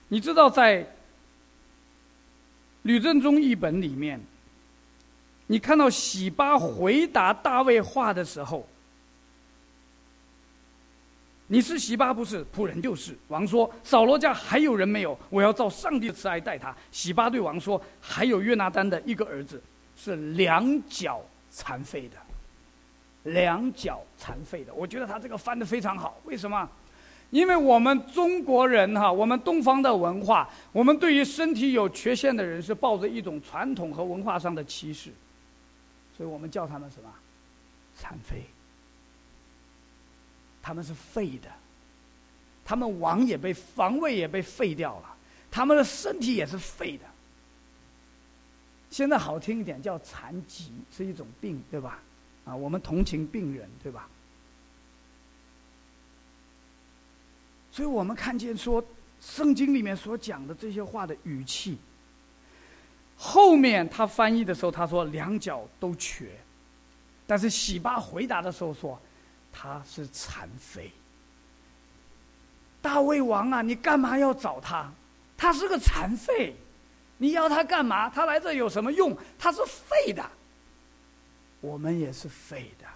[0.09, 0.87] 你知道，在
[2.83, 4.19] 吕正中译本里面，
[5.47, 8.67] 你看到喜巴回答大卫话的时候。
[11.55, 13.17] 你是喜巴不是仆人就是。
[13.29, 15.17] 王说：“扫罗家还有人没有？
[15.31, 19.63] 我要照上帝的慈爱待他。”喜巴对王说：“还有约拿丹的一个儿子，
[19.97, 26.19] 是两脚残废的，两脚残废的。”我觉得他这个翻的非常好。
[26.25, 26.69] 为什么？
[27.31, 35.13] 因为我们中国人哈，我们东方的文化，我们对于身体有缺陷的人是抱着一种传统和文化上的歧视，
[36.17, 37.09] 所以我们叫他们什么？
[37.97, 38.43] 残废。
[40.67, 41.51] 他们是废的，
[42.65, 45.15] 他们王也被防卫也被废掉了，
[45.51, 47.05] 他们的身体也是废的。
[48.89, 51.99] 现在好听一点叫残疾，是一种病，对吧？
[52.47, 54.09] 啊，我们同情病人，对吧？
[57.71, 58.83] 所以我们看见说，
[59.21, 61.77] 圣经里面所讲的这些话的语气，
[63.19, 66.41] 后面他翻译的时候他说两脚都瘸，
[67.27, 68.99] 但是喜巴回答的时候说。
[69.57, 70.91] 他是残废，
[72.83, 74.93] 大卫王啊，你干嘛要找他？
[75.37, 76.57] 他是个残废，
[77.17, 78.11] 你要他干嘛？
[78.11, 79.17] 他来这有什么用？
[79.39, 80.29] 他是废的，
[81.61, 82.87] 我们也是废的，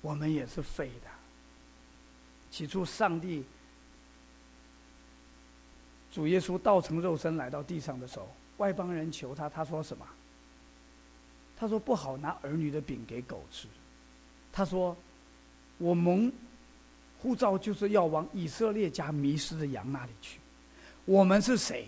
[0.00, 1.10] 我们也是废的。
[2.50, 3.44] 起初，上帝
[6.12, 10.06] 主耶稣道成肉身来到地上的时候，外邦人求他，他说什么？
[11.56, 13.66] 他说不好拿儿女的饼给狗吃。
[14.52, 14.96] 他说
[15.78, 16.30] ：“我蒙
[17.22, 20.40] 护照就是要往以色列家迷失的羊那里去。
[21.04, 21.86] 我们是谁？”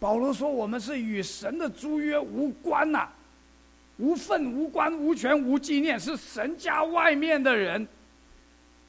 [0.00, 3.08] 保罗说：“我们是与神的租约无关呐，
[3.98, 7.86] 无份、无关、无权、无纪念，是神家外面的人。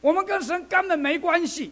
[0.01, 1.71] 我们跟神根本没关系，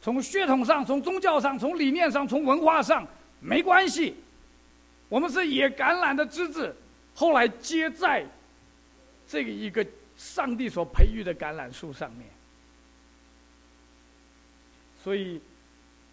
[0.00, 3.06] 从血统上、从宗教上、从理念上、从文化上
[3.40, 4.16] 没关系。
[5.08, 6.74] 我们是野橄榄的枝子，
[7.14, 8.24] 后来接在
[9.28, 12.26] 这个一个。”上帝所培育的橄榄树上面，
[15.02, 15.40] 所以，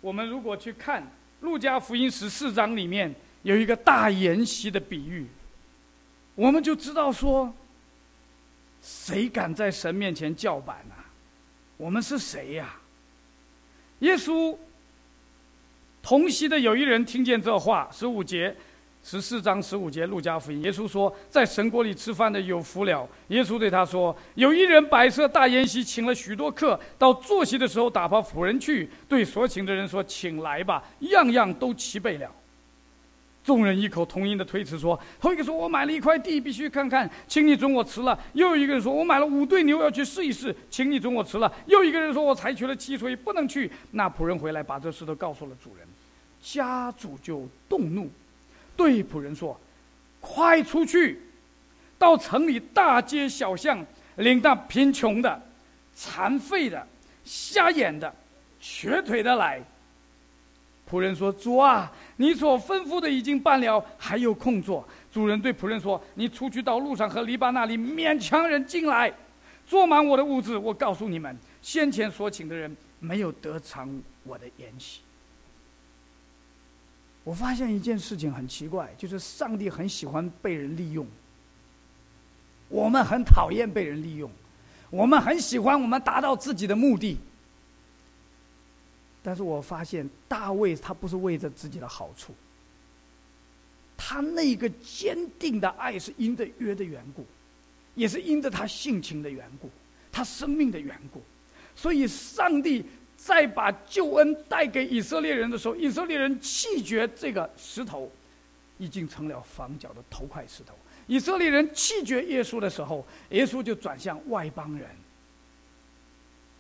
[0.02, 1.04] 我们如果去看
[1.42, 3.14] 《路加福音》十四章里面
[3.44, 5.28] 有一个大筵席的比喻，
[6.36, 7.54] 我们就知道说，
[8.82, 10.96] 谁敢在神面前叫板呢？
[11.78, 12.80] 我们是谁呀？
[14.00, 14.58] 耶稣
[16.02, 18.56] 同席的有一人听见这话，十五节。
[19.06, 32.32] 十四章十五节，路加福音，耶稣说：“在神国里吃饭的有福了。”耶稣对他说：“有一人摆设大筵席，请了许多客，到坐席的时候，打发仆人去对所请的人说：‘请来吧，样样都齐备了。’
[33.44, 45.86] 众人异口同音的推辞说：‘头一个说我买了一块地，必须看看，请你准我辞了。’又有一个人说：‘我买了五对牛，要去试一试，请你准我辞了。’又一个人说：‘我采取了七以不能去。’那仆人回来，把这事都告诉了主人，
[46.42, 48.10] 家主就动怒。”
[48.76, 49.60] 对仆人说
[50.20, 51.20] ：“快出去，
[51.98, 55.42] 到城里大街小巷，领那贫穷的、
[55.94, 56.88] 残废的、
[57.24, 58.14] 瞎眼的、
[58.60, 59.62] 瘸腿的来。”
[60.90, 69.12] 仆人说：“主啊，你所吩咐的已经办了，还有空座。”主人对仆人说：“你出去到路上和篱笆那里，勉强人进来，
[69.66, 70.58] 坐满我的屋子。
[70.58, 75.02] 我告诉你们，先前所请的人没有得偿我的筵席。”
[77.24, 81.08] 我发现一件事情很奇怪，就是上帝很喜欢被人利用，
[82.68, 84.30] 我们很讨厌被人利用，
[84.90, 87.18] 我们很喜欢我们达到自己的目的。
[89.22, 92.34] 但是我发现大卫他不是为着自己的好处，
[93.96, 97.26] 他那个坚定的爱是因着约的缘故，
[97.96, 99.70] 也是因着他性情的缘故，
[100.12, 101.24] 他生命的缘故，
[101.74, 102.86] 所以上帝。
[103.24, 108.12] 再把救恩带给以色列人的时候，以色列人弃绝这个石头，
[108.78, 110.78] 已经成了房角的头块石头。
[111.08, 114.90] 以色列人弃绝耶稣的时候，耶稣就转向外邦人，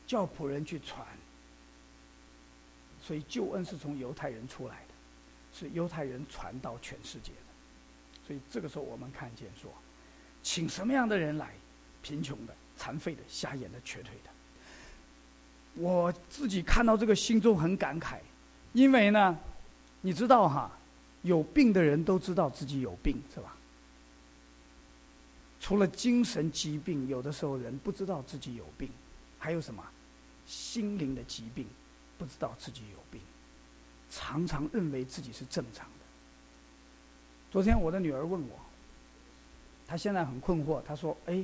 [0.07, 1.05] 叫仆人去传。
[3.01, 4.93] 所以救恩是从犹太人出来的，
[5.53, 8.25] 是犹太人传到全世界的。
[8.25, 9.69] 所以这个时候我们看见说，
[10.41, 11.51] 请什么样的人来？
[12.01, 14.32] 贫穷的、残废的、瞎眼的、瘸腿的。
[15.75, 18.17] 我自己看到这个，心中很感慨，
[18.73, 19.37] 因为呢，
[20.01, 20.71] 你知道哈，
[21.23, 23.55] 有病的人都知道自己有病，是吧？
[25.59, 28.89] 除了精神疾病，有的时候人不知道自己有病。
[29.39, 29.83] 还有什么
[30.45, 31.65] 心灵的疾病，
[32.17, 33.19] 不知道自己有病，
[34.09, 36.05] 常常认为自己是正常的。
[37.51, 38.59] 昨天我的女儿问我，
[39.85, 41.43] 她现在很困惑，她说：“哎，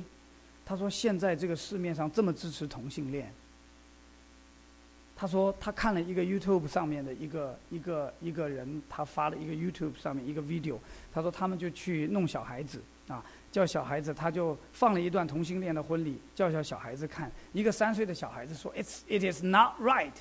[0.64, 3.34] 她说现在这个市面上这么支持同性恋。”
[5.20, 10.78] 他说他看了一个 YouTube 上面的一个一个一个人，他发了一个 YouTube 上面一个 video，
[11.12, 13.22] 他说他们就去弄小孩子啊。
[13.52, 17.30] 叫小孩子，他就放了一段同性恋的婚礼，叫小小孩子看。
[17.52, 20.12] 一个三岁的小孩子说：“It's it is not right。”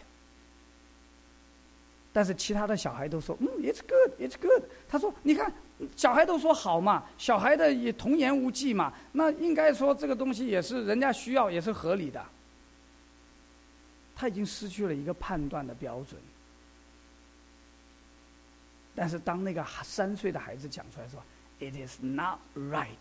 [2.12, 5.54] 但是其他的小孩都说：“嗯，It's good, It's good。”他说：“你看，
[5.96, 12.22] 小孩都说好嘛，小孩的也童言无忌嘛，那应该说这个东西也是人家需要，也是合理的。”
[14.20, 16.20] 他已经失去了一个判断的标准。
[18.94, 21.24] 但是当那个三岁的孩子讲出来说
[21.60, 22.98] ：“It is not right。”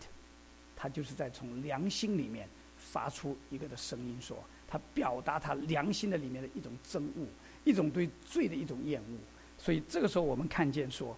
[0.77, 4.39] 他就是在从良心里面发出一个的声音，说
[4.69, 7.27] 他表达他良心的里面的一种憎恶，
[7.64, 9.19] 一种对罪的一种厌恶。
[9.59, 11.16] 所以这个时候，我们看见说，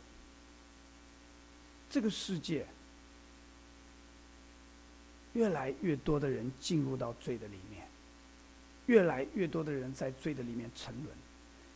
[1.90, 2.66] 这个世界
[5.34, 7.79] 越来越多的人进入到罪的里面，
[8.86, 11.16] 越来越多的人在罪的里面沉沦。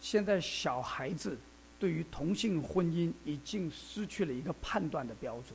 [0.00, 1.38] 现在小孩子
[1.78, 5.54] 对于同性婚姻已经失去了一个判断的标准。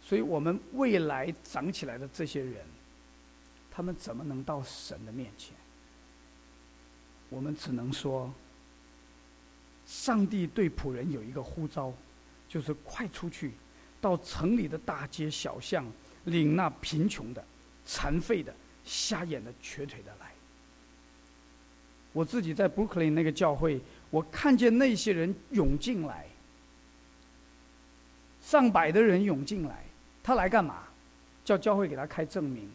[0.00, 2.64] 所以我们未来长起来的这些人，
[3.70, 5.54] 他们怎么能到神的面前？
[7.28, 8.32] 我们只能说，
[9.86, 11.92] 上帝对仆人有一个呼召，
[12.48, 13.52] 就是快出去，
[14.00, 15.84] 到城里的大街小巷，
[16.24, 17.44] 领那贫穷的、
[17.84, 18.54] 残废的、
[18.88, 20.32] 瞎眼的、瘸腿的来。
[22.12, 23.78] 我自己在布克林那个教会，
[24.10, 26.26] 我看见那些人涌进来，
[28.42, 29.84] 上百的人涌进来。
[30.22, 30.84] 他来干嘛？
[31.44, 32.68] 叫教会给他开证明，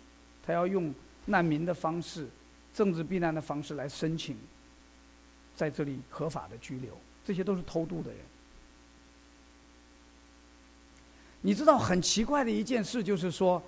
[0.46, 0.94] 他要用
[1.26, 2.28] 难民的方式、
[2.74, 4.38] 政治避难的方式来申请，
[5.56, 6.98] 在这里合法的居留。
[7.26, 8.20] 这些都是偷渡的人。
[11.42, 13.62] 你知道很奇怪的一件事，就是说，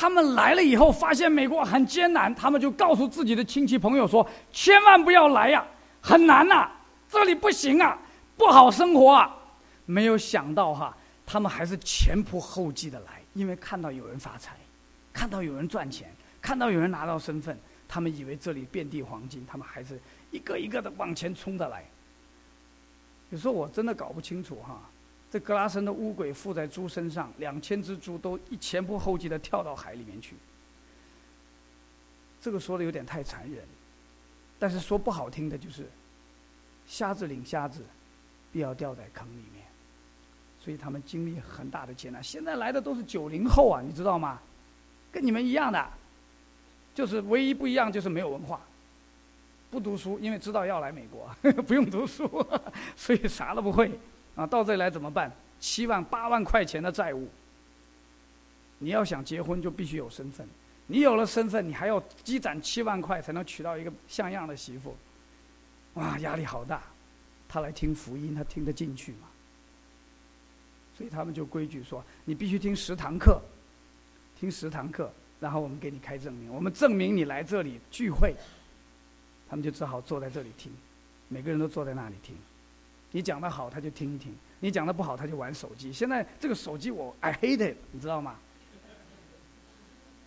[0.00, 5.66] 他们来了以后，发现美国很艰难，他们就告诉自己的亲戚朋友说：“千万不要来呀，
[6.00, 6.70] 很难呐，
[7.10, 7.98] 这里不行啊，
[8.36, 9.34] 不好生活啊。”
[9.86, 10.96] 没有想到哈，
[11.26, 13.20] 他们还是前仆后继的来。
[13.34, 14.52] 因为看到有人发财，
[15.12, 16.08] 看到有人赚钱，
[16.40, 21.84] 看到有人拿到身份，他们以为这里遍地黄金，他们还是一个一个的往前冲的来。
[23.30, 24.80] 有时候我真的搞不清楚哈，
[25.30, 30.34] 这格拉森的乌鬼附在猪身上，两千只猪都一前仆后继的跳到海里面去。
[32.40, 33.62] 这个说的有点太残忍，
[34.58, 35.86] 但是说不好听的就是，
[36.86, 37.84] 瞎子领瞎子，
[38.52, 39.64] 必要掉在坑里面。
[40.60, 42.22] 所以他们经历很大的艰难。
[42.22, 44.40] 现在来的都是九零后啊，你知道吗？
[45.12, 45.90] 跟你们一样的，
[46.94, 48.60] 就是唯一不一样就是没有文化，
[49.70, 51.30] 不读书，因为知道要来美国，
[51.62, 52.26] 不用读书，
[52.96, 53.98] 所以啥都不会。
[54.38, 55.32] 啊，到这里来怎么办？
[55.58, 57.28] 七万八万块钱的债务。
[58.78, 60.46] 你要想结婚，就必须有身份。
[60.86, 64.96] 你有了身份，你还要积攒七万块才能娶到一个像样的媳妇。
[65.94, 66.80] 哇，压力好大。
[67.48, 69.26] 他来听福音，他听得进去吗？
[70.96, 73.42] 所以他们就规矩说，你必须听十堂课，
[74.38, 75.10] 听十堂课，
[75.40, 78.34] 然后我们给你开证明，我们证明你来这里聚会。
[79.48, 80.70] 他们就只好坐在这里听，
[81.26, 82.36] 每个人都坐在那里听。
[83.10, 85.92] 你讲的好，他就听一听；你讲的不好，他就玩手机。
[85.92, 88.36] 现在这个手机我 I hate it，你知道吗？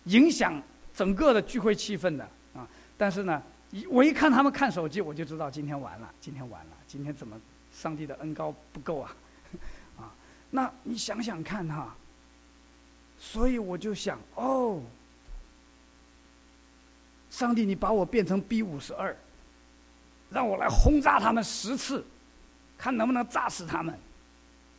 [0.04, 0.60] 影响
[0.92, 2.24] 整个的聚会气氛的
[2.54, 2.66] 啊！
[2.98, 7.40] 但是呢，一我一看他们看手机，我就知道今天完了，今天完了，今天怎么
[7.72, 9.16] 上帝的恩高不够啊？
[9.96, 10.12] 啊
[10.50, 11.96] 那你想想看哈，
[13.16, 14.82] 所以我就想哦，
[17.30, 19.16] 上帝，你把我变成 B 五十二，
[20.30, 22.04] 让我来轰炸他们十次，
[22.82, 23.96] 看能不能炸死他们，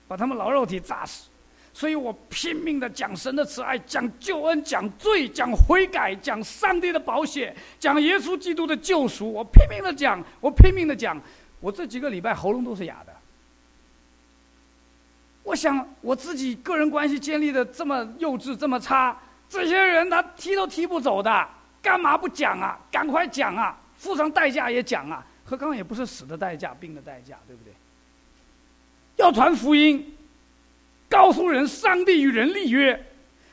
[0.10, 1.30] 把他们老肉体炸死。
[1.74, 9.32] 所以我拼命的讲神的慈爱，讲救恩，讲罪，讲悔改，讲上帝的保险，讲耶稣基督的救赎。
[9.32, 11.18] 我拼命的讲，我拼命的讲，
[11.62, 13.14] 我这几个礼拜喉咙都是哑的。
[15.44, 21.48] 我想我自己个人关系建立的这么幼稚这么差，这些人他踢都踢不走的，
[21.82, 22.78] 干嘛不讲啊？
[22.92, 23.78] 赶快讲啊！
[23.98, 25.26] 付上代价也讲啊！
[25.46, 27.74] 何况也不是死的代价，病的代价，对不对？
[29.24, 30.14] 要传福音，
[31.10, 33.04] 告诉人上帝与人立约，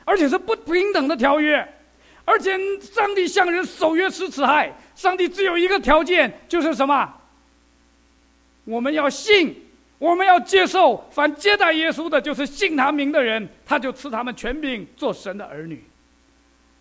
[0.05, 1.67] 而且是不平等的条约，
[2.25, 4.71] 而且上帝向人守约施慈爱。
[4.95, 7.11] 上帝只有一个条件，就是什么？
[8.65, 9.55] 我们要信。
[9.97, 15.83] 我们要接受，凡接待耶稣的，就是信他名的人，他就赐他们权柄做神的儿女。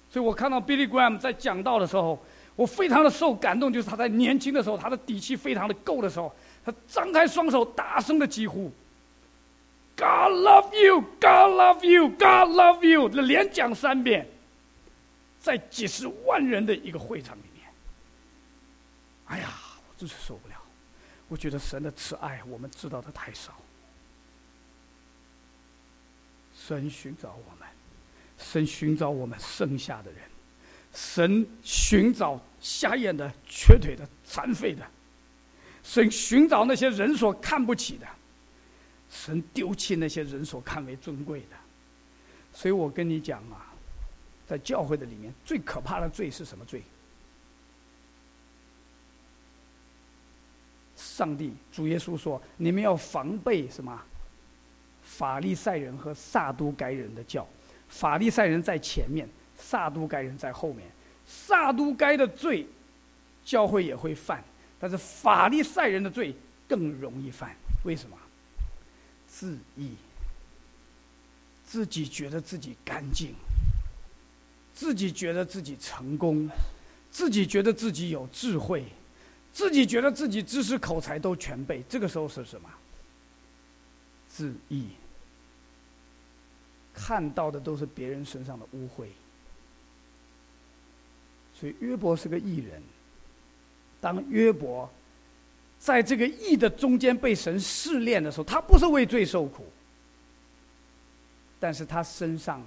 [0.09, 2.19] 所以我看到 Billy Graham 在讲道的时候，
[2.57, 6.35] 我非常的受感动，就是他在年轻的时候，他的底气非常的够的时候，
[6.65, 8.73] 他张开双手，大声的疾呼
[10.01, 14.27] ：“God love you, God love you, God love you！” 连讲三遍，
[15.39, 17.69] 在几十万人的一个会场里面。
[19.27, 19.51] 哎呀，
[19.89, 20.55] 我真是受不了！
[21.29, 23.53] 我觉得神的慈爱，我们知道的太少。
[26.57, 27.69] 神寻找我们。
[28.43, 30.23] 神寻找我们剩下的人，
[30.95, 34.83] 神寻找瞎眼的、瘸腿的、残废的，
[35.83, 38.07] 神寻找那些人所看不起的，
[39.11, 41.57] 神丢弃那些人所看为尊贵的。
[42.53, 43.75] 所以我跟你讲啊，
[44.47, 46.83] 在教会的里面，最可怕的罪是什么罪？
[50.97, 54.03] 上帝主耶稣说：“你们要防备什么？
[55.03, 57.47] 法利赛人和撒都该人的教。”
[57.89, 60.87] 法利赛人在前面，撒都该人在后面。
[61.27, 62.67] 撒都该的罪，
[63.45, 64.43] 教会也会犯，
[64.79, 66.35] 但是法利赛人的罪
[66.69, 67.55] 更容易犯。
[67.85, 68.17] 为什么？
[69.41, 69.93] 自义，
[71.65, 73.35] 自己觉得自己干净，
[74.75, 76.47] 自己觉得自己成功，
[77.11, 78.85] 自己觉得自己有智慧，
[79.51, 81.83] 自己觉得自己知识口才都全备。
[81.89, 82.69] 这个时候是什么？
[84.29, 84.89] 自义。
[86.93, 89.07] 看到的都是别人身上的污秽，
[91.59, 92.83] 所以约伯是个艺人。
[94.03, 94.91] 当约伯
[95.81, 99.67] 在这个义的中间被神试炼的时候，他不是为罪受苦，
[101.59, 102.63] 但是他身上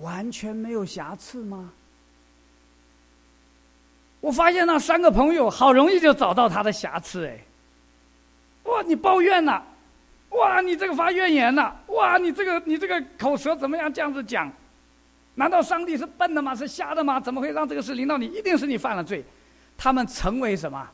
[0.00, 1.72] 完全没有瑕疵吗？
[4.20, 7.38] 我发现那三个朋友好容易就找到他的瑕疵，哎，
[8.62, 9.62] 哇，你抱怨了。
[10.30, 11.74] 哇，你这个发怨言了！
[11.88, 14.52] 哇，你这个你这个口舌怎么样这样子讲？
[15.34, 16.54] 难道上帝是笨的吗？
[16.54, 17.18] 是瞎的吗？
[17.18, 18.26] 怎么会让这个事临到你？
[18.26, 19.24] 一定是你犯了罪。
[19.78, 20.90] 他们成为什么？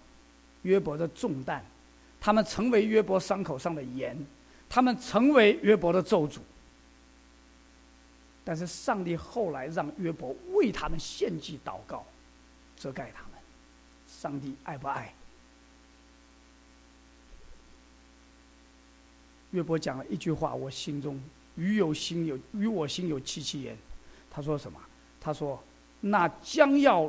[0.62, 1.64] 约伯的重担，
[2.20, 4.16] 他们成为约伯伤口上的盐，
[4.68, 6.38] 他们成为约伯的咒诅。
[8.44, 12.04] 但是上帝后来让约伯为他们献祭祷告，
[12.76, 13.30] 遮盖他们。
[14.08, 15.14] 上帝爱不爱？
[19.52, 21.20] 约伯讲了一句话，我心中
[21.56, 23.76] 与有心有与我心有戚戚焉。
[24.30, 24.80] 他说什么？
[25.20, 25.62] 他说
[26.00, 27.08] ：“那将要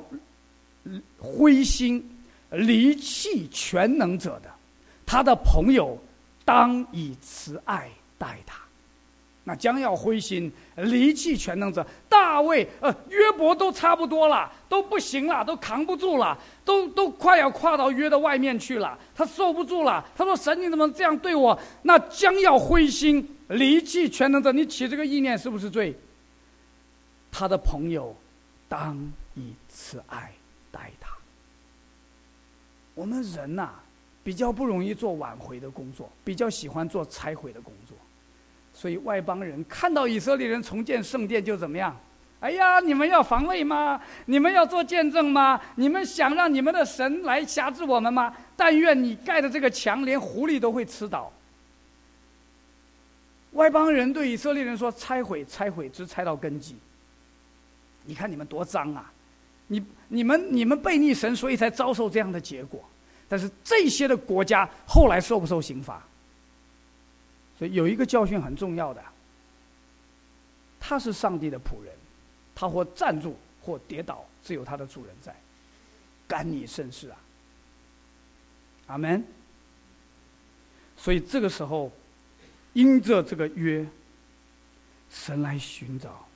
[1.19, 2.12] 灰心
[2.53, 4.49] 离弃全能者的，
[5.05, 5.97] 他的朋友
[6.45, 8.61] 当以慈爱待他。”
[9.45, 20.05] 那将要灰心离弃全能者，大卫呃约伯都差不多了，都不行了，都扛不住了，都都快要跨到约的外面去了，他受不住了。
[20.15, 25.93] 他说：“神你怎么这样对我？”那将要灰心离弃全能者，你起这个意念是不是罪？
[27.29, 28.15] 他的朋友
[28.69, 28.97] 当
[29.35, 30.31] 以慈爱。
[32.93, 33.69] 我们人呐，
[34.23, 37.97] 比较不容易做挽回的工作，比较喜欢做拆毁的工作。
[38.73, 41.95] 所以外邦人看到以色列人重建圣殿就怎么样？
[42.39, 44.01] 哎呀，你们要防卫吗？
[44.25, 45.61] 你们要做见证吗？
[45.75, 48.35] 你们想让你们的神来辖制我们吗？
[48.57, 51.31] 但愿你盖的这个墙，连狐狸都会吃倒。
[53.53, 56.75] 外邦人对以色列人说：“拆毁，拆毁，直拆到根基。”
[58.05, 59.13] 你看你们多脏啊！
[59.67, 62.83] 你、你们、你们背逆神，所以才遭受这样的结果。
[63.27, 66.03] 但是这些的国家后来受不受刑罚？
[67.57, 69.03] 所以有一个教训很重要的，
[70.79, 71.93] 他是上帝的仆人，
[72.53, 75.35] 他或站住或跌倒，只有他的主人在，
[76.27, 77.17] 干你甚事啊！
[78.87, 79.23] 阿门。
[80.97, 81.91] 所以这个时候，
[82.73, 83.85] 因着这个约，
[85.09, 86.27] 神来寻找。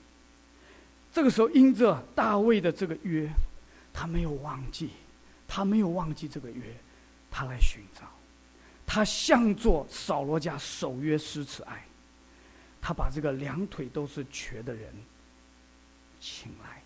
[1.17, 3.27] 这个时候，因着大卫的这个约，
[3.91, 4.91] 他没有忘记，
[5.47, 6.61] 他没有忘记这个约，
[7.31, 8.01] 他来寻找。
[8.85, 11.83] 他向做扫罗家守约施慈爱，
[12.79, 14.93] 他把这个两腿都是瘸的人
[16.19, 16.83] 请来。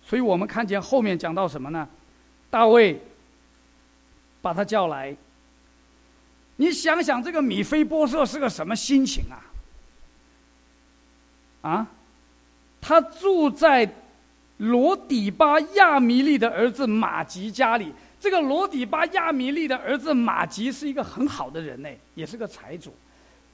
[0.00, 1.88] 所以我们看见后面讲到什么呢？
[2.50, 3.02] 大卫
[4.40, 5.16] 把他叫来。
[6.54, 9.42] 你想想，这个米菲波设是个什么心情啊？
[11.68, 11.86] 啊，
[12.80, 13.88] 他住在
[14.58, 17.92] 罗底巴亚米利的儿子马吉家里。
[18.18, 22.94] 这个罗底巴亚米利的儿子马吉是一个很好的人呢，也是个财主。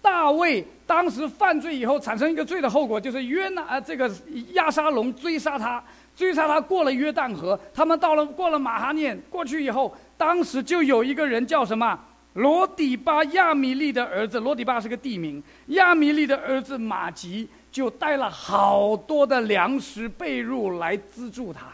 [0.03, 4.11] 大卫当时犯罪以后，产生一个罪的后果，就是约拿啊，这个
[4.53, 5.83] 亚沙龙追杀他，
[6.17, 11.99] 追杀他过了约旦河，他们到了过了马哈念过去以后，当时就有一个人叫什么
[12.35, 15.43] 罗底巴亚米利的儿子，罗底巴是个地名。
[15.69, 21.67] 亚米利的儿子马吉就带了好多的粮食被褥来资助他。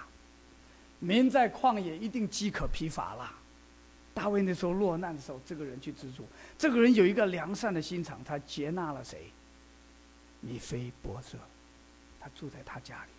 [0.98, 3.30] 民在旷野一定饥渴疲乏了。
[4.14, 6.24] 大卫那时候落难的时候，这个人去资助。
[6.58, 9.30] 这个人有一个良善的心肠，他接纳了谁？
[10.40, 11.38] 米菲波设，
[12.20, 13.10] 他住在他家里。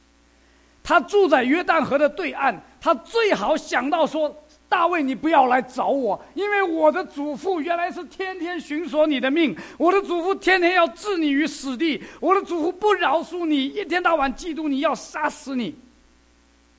[0.84, 4.43] 他住在约旦河的对岸，他最好想到说。
[4.74, 15.76] 大卫，你不要来找我，因为我的祖父原来是天天寻索你的命，我的祖父天天要置你于死地，我的祖父不饶恕你，一天到晚嫉妒你，要杀死你。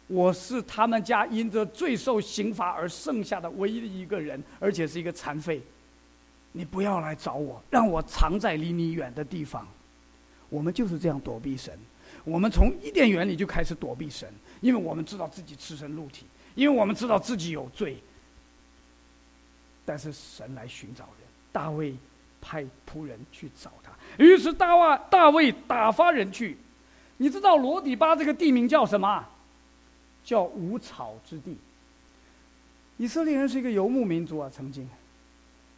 [0.09, 5.62] 我是他们家因着最受刑罚而剩下的唯一的一个人，而且是一个残废。
[6.51, 9.64] 你不要来找我，让我藏在离你远的地方。
[10.49, 11.72] 我们就是这样躲避神，
[12.24, 14.28] 我们从伊甸园里就开始躲避神，
[14.61, 16.26] 因为我们知道自己赤身露体。
[16.55, 18.01] 因为我们知道自己有罪，
[19.85, 21.95] 但是神来寻找人，大卫
[22.41, 23.91] 派仆人去找他。
[24.19, 26.57] 于是大卫大卫打发人去，
[27.17, 29.27] 你知道罗底巴这个地名叫什么？
[30.23, 31.57] 叫无草之地。
[32.97, 34.89] 以色列人是一个游牧民族啊，曾经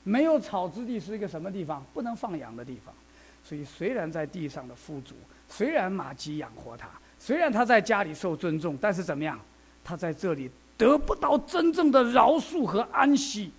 [0.05, 1.83] 没有草之地是一个什么地方？
[1.95, 2.95] 不能放羊的地方。
[3.43, 5.15] 所以虽然在地上的富足，
[5.49, 9.41] 虽然马吉养活他，虽然他在家里受尊重，但是怎么样？
[9.83, 10.51] 他在这里。
[10.77, 13.51] 得不到真正的饶恕和安息，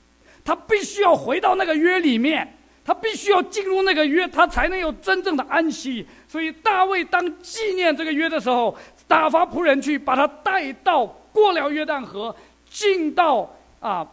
[0.43, 6.05] 他必须要回到那个约里面，他必须要进入那个约，他才能有真正的安息。
[6.27, 12.35] 所以大卫当纪念这个约的时候，打发仆人去把他带到过了约旦河，
[12.69, 13.49] 进到
[13.79, 14.05] 啊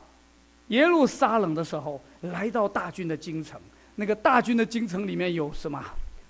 [0.68, 3.60] 耶路撒冷的时候，来到大军的京城。
[3.96, 5.82] 那个大军的京城里面有什么？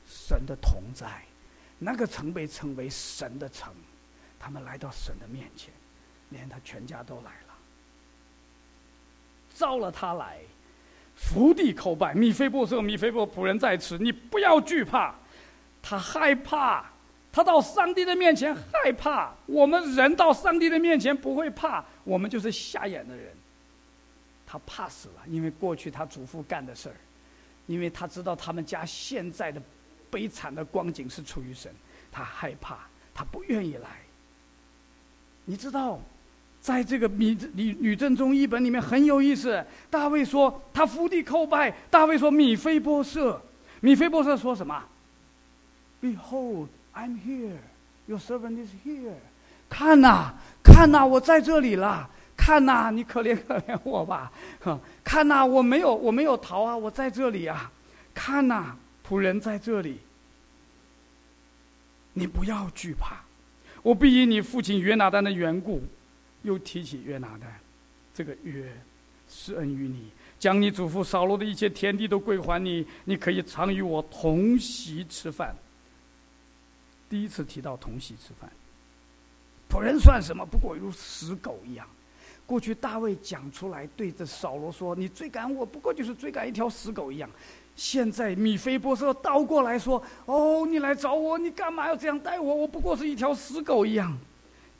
[0.07, 1.07] 神的同在，
[1.79, 3.73] 那个城被称为神的城。
[4.39, 5.73] 他们来到神的面前。
[6.35, 7.55] 连他全家都来了，
[9.55, 10.39] 招了他来，
[11.15, 12.13] 伏地叩拜。
[12.13, 15.15] 米菲波设，米菲波仆人在此，你不要惧怕。
[15.81, 16.91] 他害怕，
[17.31, 19.33] 他到上帝的面前害怕。
[19.47, 23.33] 我们人到上帝的面前不会怕，我们就是瞎眼的人。
[24.47, 26.97] 他怕死了，因为过去他祖父干的事儿，
[27.67, 29.63] 因为他知道他们家现在的
[30.11, 31.73] 悲惨的光景是出于神，
[32.11, 33.89] 他害怕，他不愿意来。
[35.45, 36.01] 你知道？
[36.65, 39.63] 在这个米吕吕正中译本里面很有意思。
[39.91, 41.71] 大卫说他伏地叩拜。
[41.91, 43.39] 大卫说米菲波设，
[43.81, 44.83] 米菲波设说什么
[46.01, 47.59] ？Behold, I'm here.
[48.07, 49.13] Your servant is here.
[49.69, 52.09] 看呐，看呐，我在这里啦。
[52.35, 54.33] 看呐，你可怜可怜我吧。
[55.05, 57.71] 看呐，我没有我没有逃啊，我在这里啊。
[58.15, 58.75] 看呐，
[59.07, 59.99] 仆人在这里。
[62.15, 63.17] 你不要惧怕，
[63.83, 65.83] 我必以你父亲约拿丹的缘故。
[66.45, 67.53] 又提起约拿单，
[68.15, 68.73] 这个约
[69.29, 75.53] 施恩于你，将你祖父扫罗的一切田地都归还你，你可以常与我同席吃饭。
[77.09, 78.51] 第一次提到同席吃饭，
[79.69, 80.45] 仆人算什么？
[80.45, 81.87] 不过如死狗一样。
[82.47, 87.31] 过去大卫讲出来，对着扫罗说：“你追赶我，不过就是追赶一条死狗一样。”
[87.75, 92.55] 现在米菲波设倒过来说：“哦，你来找我，你干嘛要这样待我？
[92.55, 94.15] 我不过是一条死狗一样。”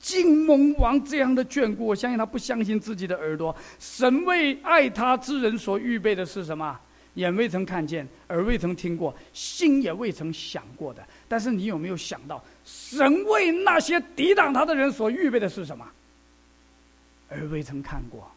[0.05, 3.57] 晋蒙王这样的眷顾，我相信他不相信自己的耳朵。
[3.81, 6.79] 神为爱他之人所预备的是什么？
[7.15, 11.03] 眼未曾看见，耳未曾听过，心也未曾想过的。
[11.27, 15.91] 但是你有没有想到，神为那些抵挡他的人所预备的是什么？
[17.31, 18.31] 耳未曾看过，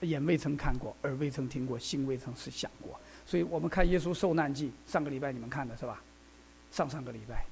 [0.00, 2.98] 眼未曾看过，耳未曾听过，心未曾是想过。
[3.26, 6.00] 所以我们看耶稣受难记，上个礼拜你们看的是吧？
[6.70, 7.44] 上上个礼拜，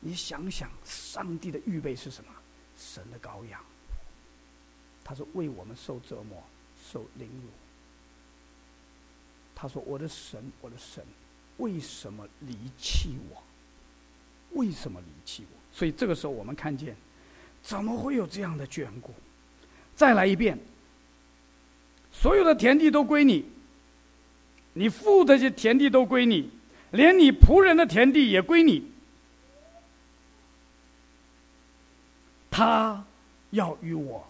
[0.00, 2.30] 你想想上帝的预备是什么？
[2.92, 3.60] 神的羔羊，
[5.02, 6.42] 他说为我们受折磨、
[6.90, 7.48] 受凌辱。
[9.54, 11.02] 他说：“我的神，我的神，
[11.58, 13.42] 为什么离弃我？
[14.60, 16.94] 为什么离弃我？”所以这个时候，我们看见，
[17.62, 19.14] 怎么会有这样的眷顾？
[19.94, 20.58] 再来一遍，
[22.12, 23.44] 所有的田地都归你，
[24.74, 26.50] 你父这些田地都归你，
[26.90, 28.90] 连你仆人的田地也归你。
[32.56, 33.04] 他
[33.50, 34.24] 要与我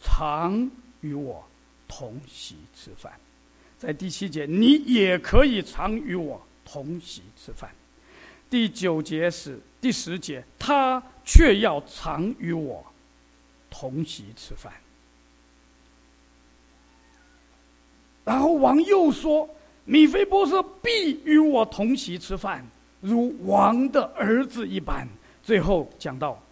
[0.00, 0.70] 常
[1.02, 1.46] 与我
[1.86, 3.12] 同席吃饭，
[3.78, 7.70] 在第七节，你也可以常与我同席吃饭。
[8.48, 12.82] 第九节是第十节，他却要常与我
[13.68, 14.72] 同席吃饭。
[18.24, 19.46] 然后王又说
[19.84, 22.66] ：“米菲波设必与我同席吃饭，
[23.02, 25.06] 如王的儿子一般。”
[25.44, 26.42] 最后讲到。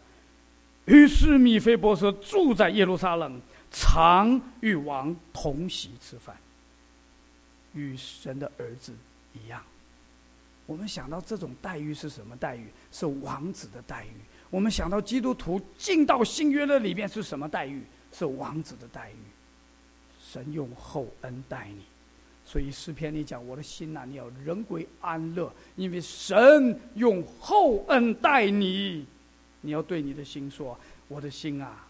[0.87, 6.37] 于是米菲波设住在耶路撒冷，常与王同席吃饭。
[7.73, 8.93] 与神的儿子
[9.33, 9.63] 一样。
[10.67, 12.67] 我们想到这种待遇是什么待遇？
[12.93, 14.17] 是王子的待遇。
[14.51, 17.83] 我们想到基督徒进到新约的里面是什么待遇？
[18.13, 19.17] 是王子的待遇。
[20.23, 21.83] 神用厚恩待你，
[22.45, 29.07] 所以诗篇里讲：“我的心呐，你要人归安乐，因为神用厚恩待你。”
[29.65, 31.87] 你要对你的心说：“我的心啊，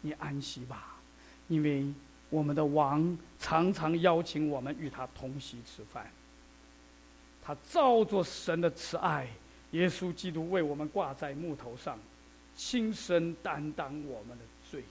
[0.00, 0.96] 你安息吧，
[1.48, 1.86] 因为
[2.30, 6.10] 我们的王常常邀请我们与他同席吃饭。
[7.44, 9.28] 他照着神的慈爱，
[9.72, 11.98] 耶稣基督为我们挂在木头上，
[12.56, 14.82] 亲身担当我们的罪。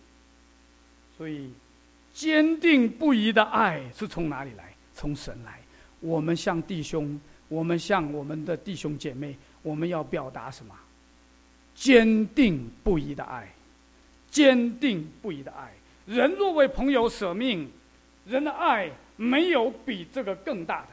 [1.18, 1.52] 所以，
[2.14, 4.76] 坚定不移的爱是从哪里来？
[4.94, 5.60] 从神来。
[6.00, 10.76] 我们向弟兄，我们向我们的弟兄姐妹，我们要表达什么？”
[11.78, 13.48] 坚定不移的爱，
[14.32, 15.72] 坚定不移的爱。
[16.08, 17.72] 人若为朋友舍命，
[18.26, 20.88] 人的爱没有比这个更大的。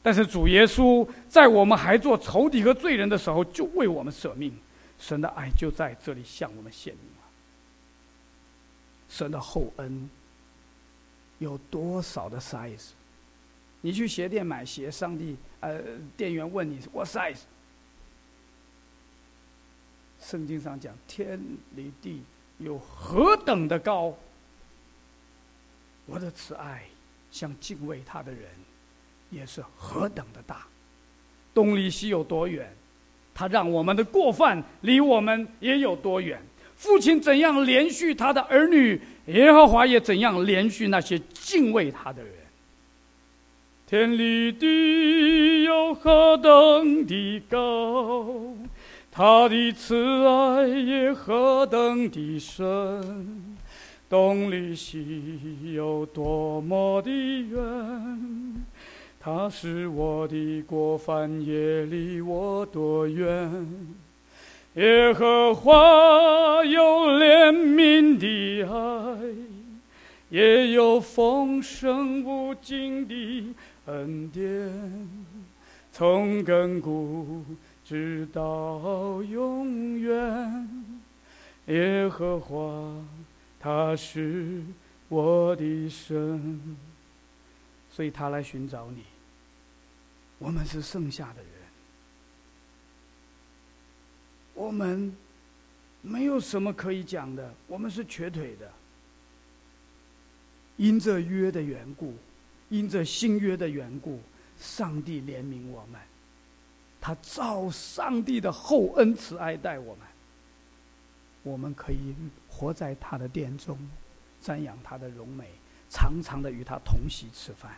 [0.00, 4.56] 但是主耶稣在我们还做仇敌和罪人的时候，就为我们舍命。
[4.96, 7.28] 神的爱就在这里向我们显明了。
[9.08, 10.08] 神的厚恩
[11.38, 12.90] 有多少的 size？
[13.80, 15.80] 你去鞋店买鞋，上帝呃，
[16.16, 17.40] 店员问你 what size？
[20.20, 21.40] 圣经上讲，天
[21.74, 22.22] 离地
[22.58, 24.14] 有何等的高？
[26.06, 26.84] 我的慈爱，
[27.30, 28.42] 像敬畏他的人，
[29.30, 30.66] 也是何等的大。
[31.54, 32.74] 东离西有多远？
[33.34, 36.42] 他让我们的过犯离我们也有多远？
[36.76, 42.32] 父亲怎样连续他的儿女，耶和华也怎样连续那些敬畏他的人。
[43.86, 48.54] 天离地有何等的高？
[49.18, 49.96] 他的慈
[50.28, 53.56] 爱也何等的深，
[54.08, 58.64] 东离西有多么的远，
[59.18, 63.66] 他是我的过犯也离我多远。
[64.74, 69.18] 耶和华有怜悯的爱，
[70.28, 73.44] 也有丰盛无尽的
[73.86, 74.70] 恩典，
[75.90, 77.42] 从亘古。
[77.88, 80.68] 直到永远，
[81.68, 83.02] 耶和华，
[83.58, 84.62] 他是
[85.08, 86.76] 我的神，
[87.88, 89.04] 所以他来寻找你。
[90.38, 91.50] 我们是剩下的人，
[94.52, 95.16] 我们
[96.02, 98.70] 没有什么可以讲的，我们是瘸腿的。
[100.76, 102.14] 因着约的缘故，
[102.68, 104.20] 因着新约的缘故，
[104.58, 105.98] 上帝怜悯我们。
[107.00, 110.06] 他照上帝的厚恩慈爱待我们，
[111.42, 112.14] 我们可以
[112.50, 113.78] 活在他的殿中，
[114.42, 115.46] 瞻仰他的荣美，
[115.88, 117.76] 常常的与他同席吃饭。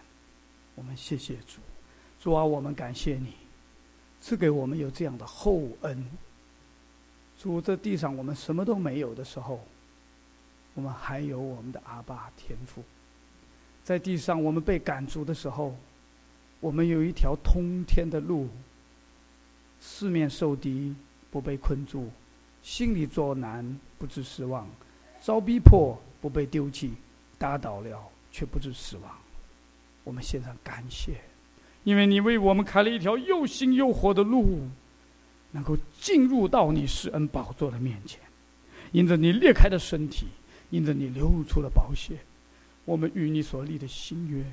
[0.75, 1.61] 我们谢谢主，
[2.19, 3.35] 主啊，我们感谢你，
[4.21, 6.05] 赐给我们有这样的厚恩。
[7.39, 9.61] 主，这地上我们什么都没有的时候，
[10.75, 12.83] 我们还有我们的阿爸天父。
[13.85, 15.77] 在地上我们被赶逐的时候，
[16.61, 18.49] 我们有一条通天的路。
[19.81, 20.95] 四面受敌，
[21.31, 22.11] 不被困住；
[22.63, 24.67] 心里作难，不知失望；
[25.21, 26.91] 遭逼迫，不被丢弃；
[27.39, 27.99] 打倒了，
[28.31, 29.11] 却不知死亡。
[30.05, 31.21] 我们献上感谢，
[31.83, 34.69] 因为你为我们开了一条又新又活的路，
[35.53, 38.21] 能够进入到你施恩宝座的面前。
[38.93, 40.27] 因着你裂开的身体，
[40.71, 42.19] 因着你流出了宝血，
[42.85, 44.45] 我们与你所立的新约，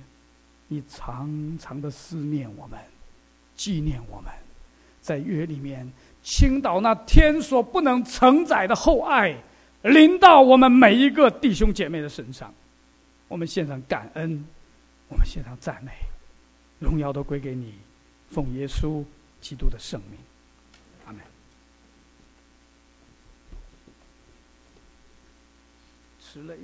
[0.67, 2.79] 你常常的思念我们，
[3.55, 4.31] 纪念我们。
[5.07, 5.89] 在约里面
[6.21, 9.33] 倾倒那天所不能承载的厚爱，
[9.83, 12.53] 临到我们每一个弟兄姐妹的身上。
[13.29, 14.45] 我们献上感恩，
[15.07, 15.93] 我们献上赞美，
[16.79, 17.73] 荣耀都归给你，
[18.29, 19.01] 奉耶稣
[19.39, 20.19] 基督的圣名，
[21.05, 21.21] 阿门。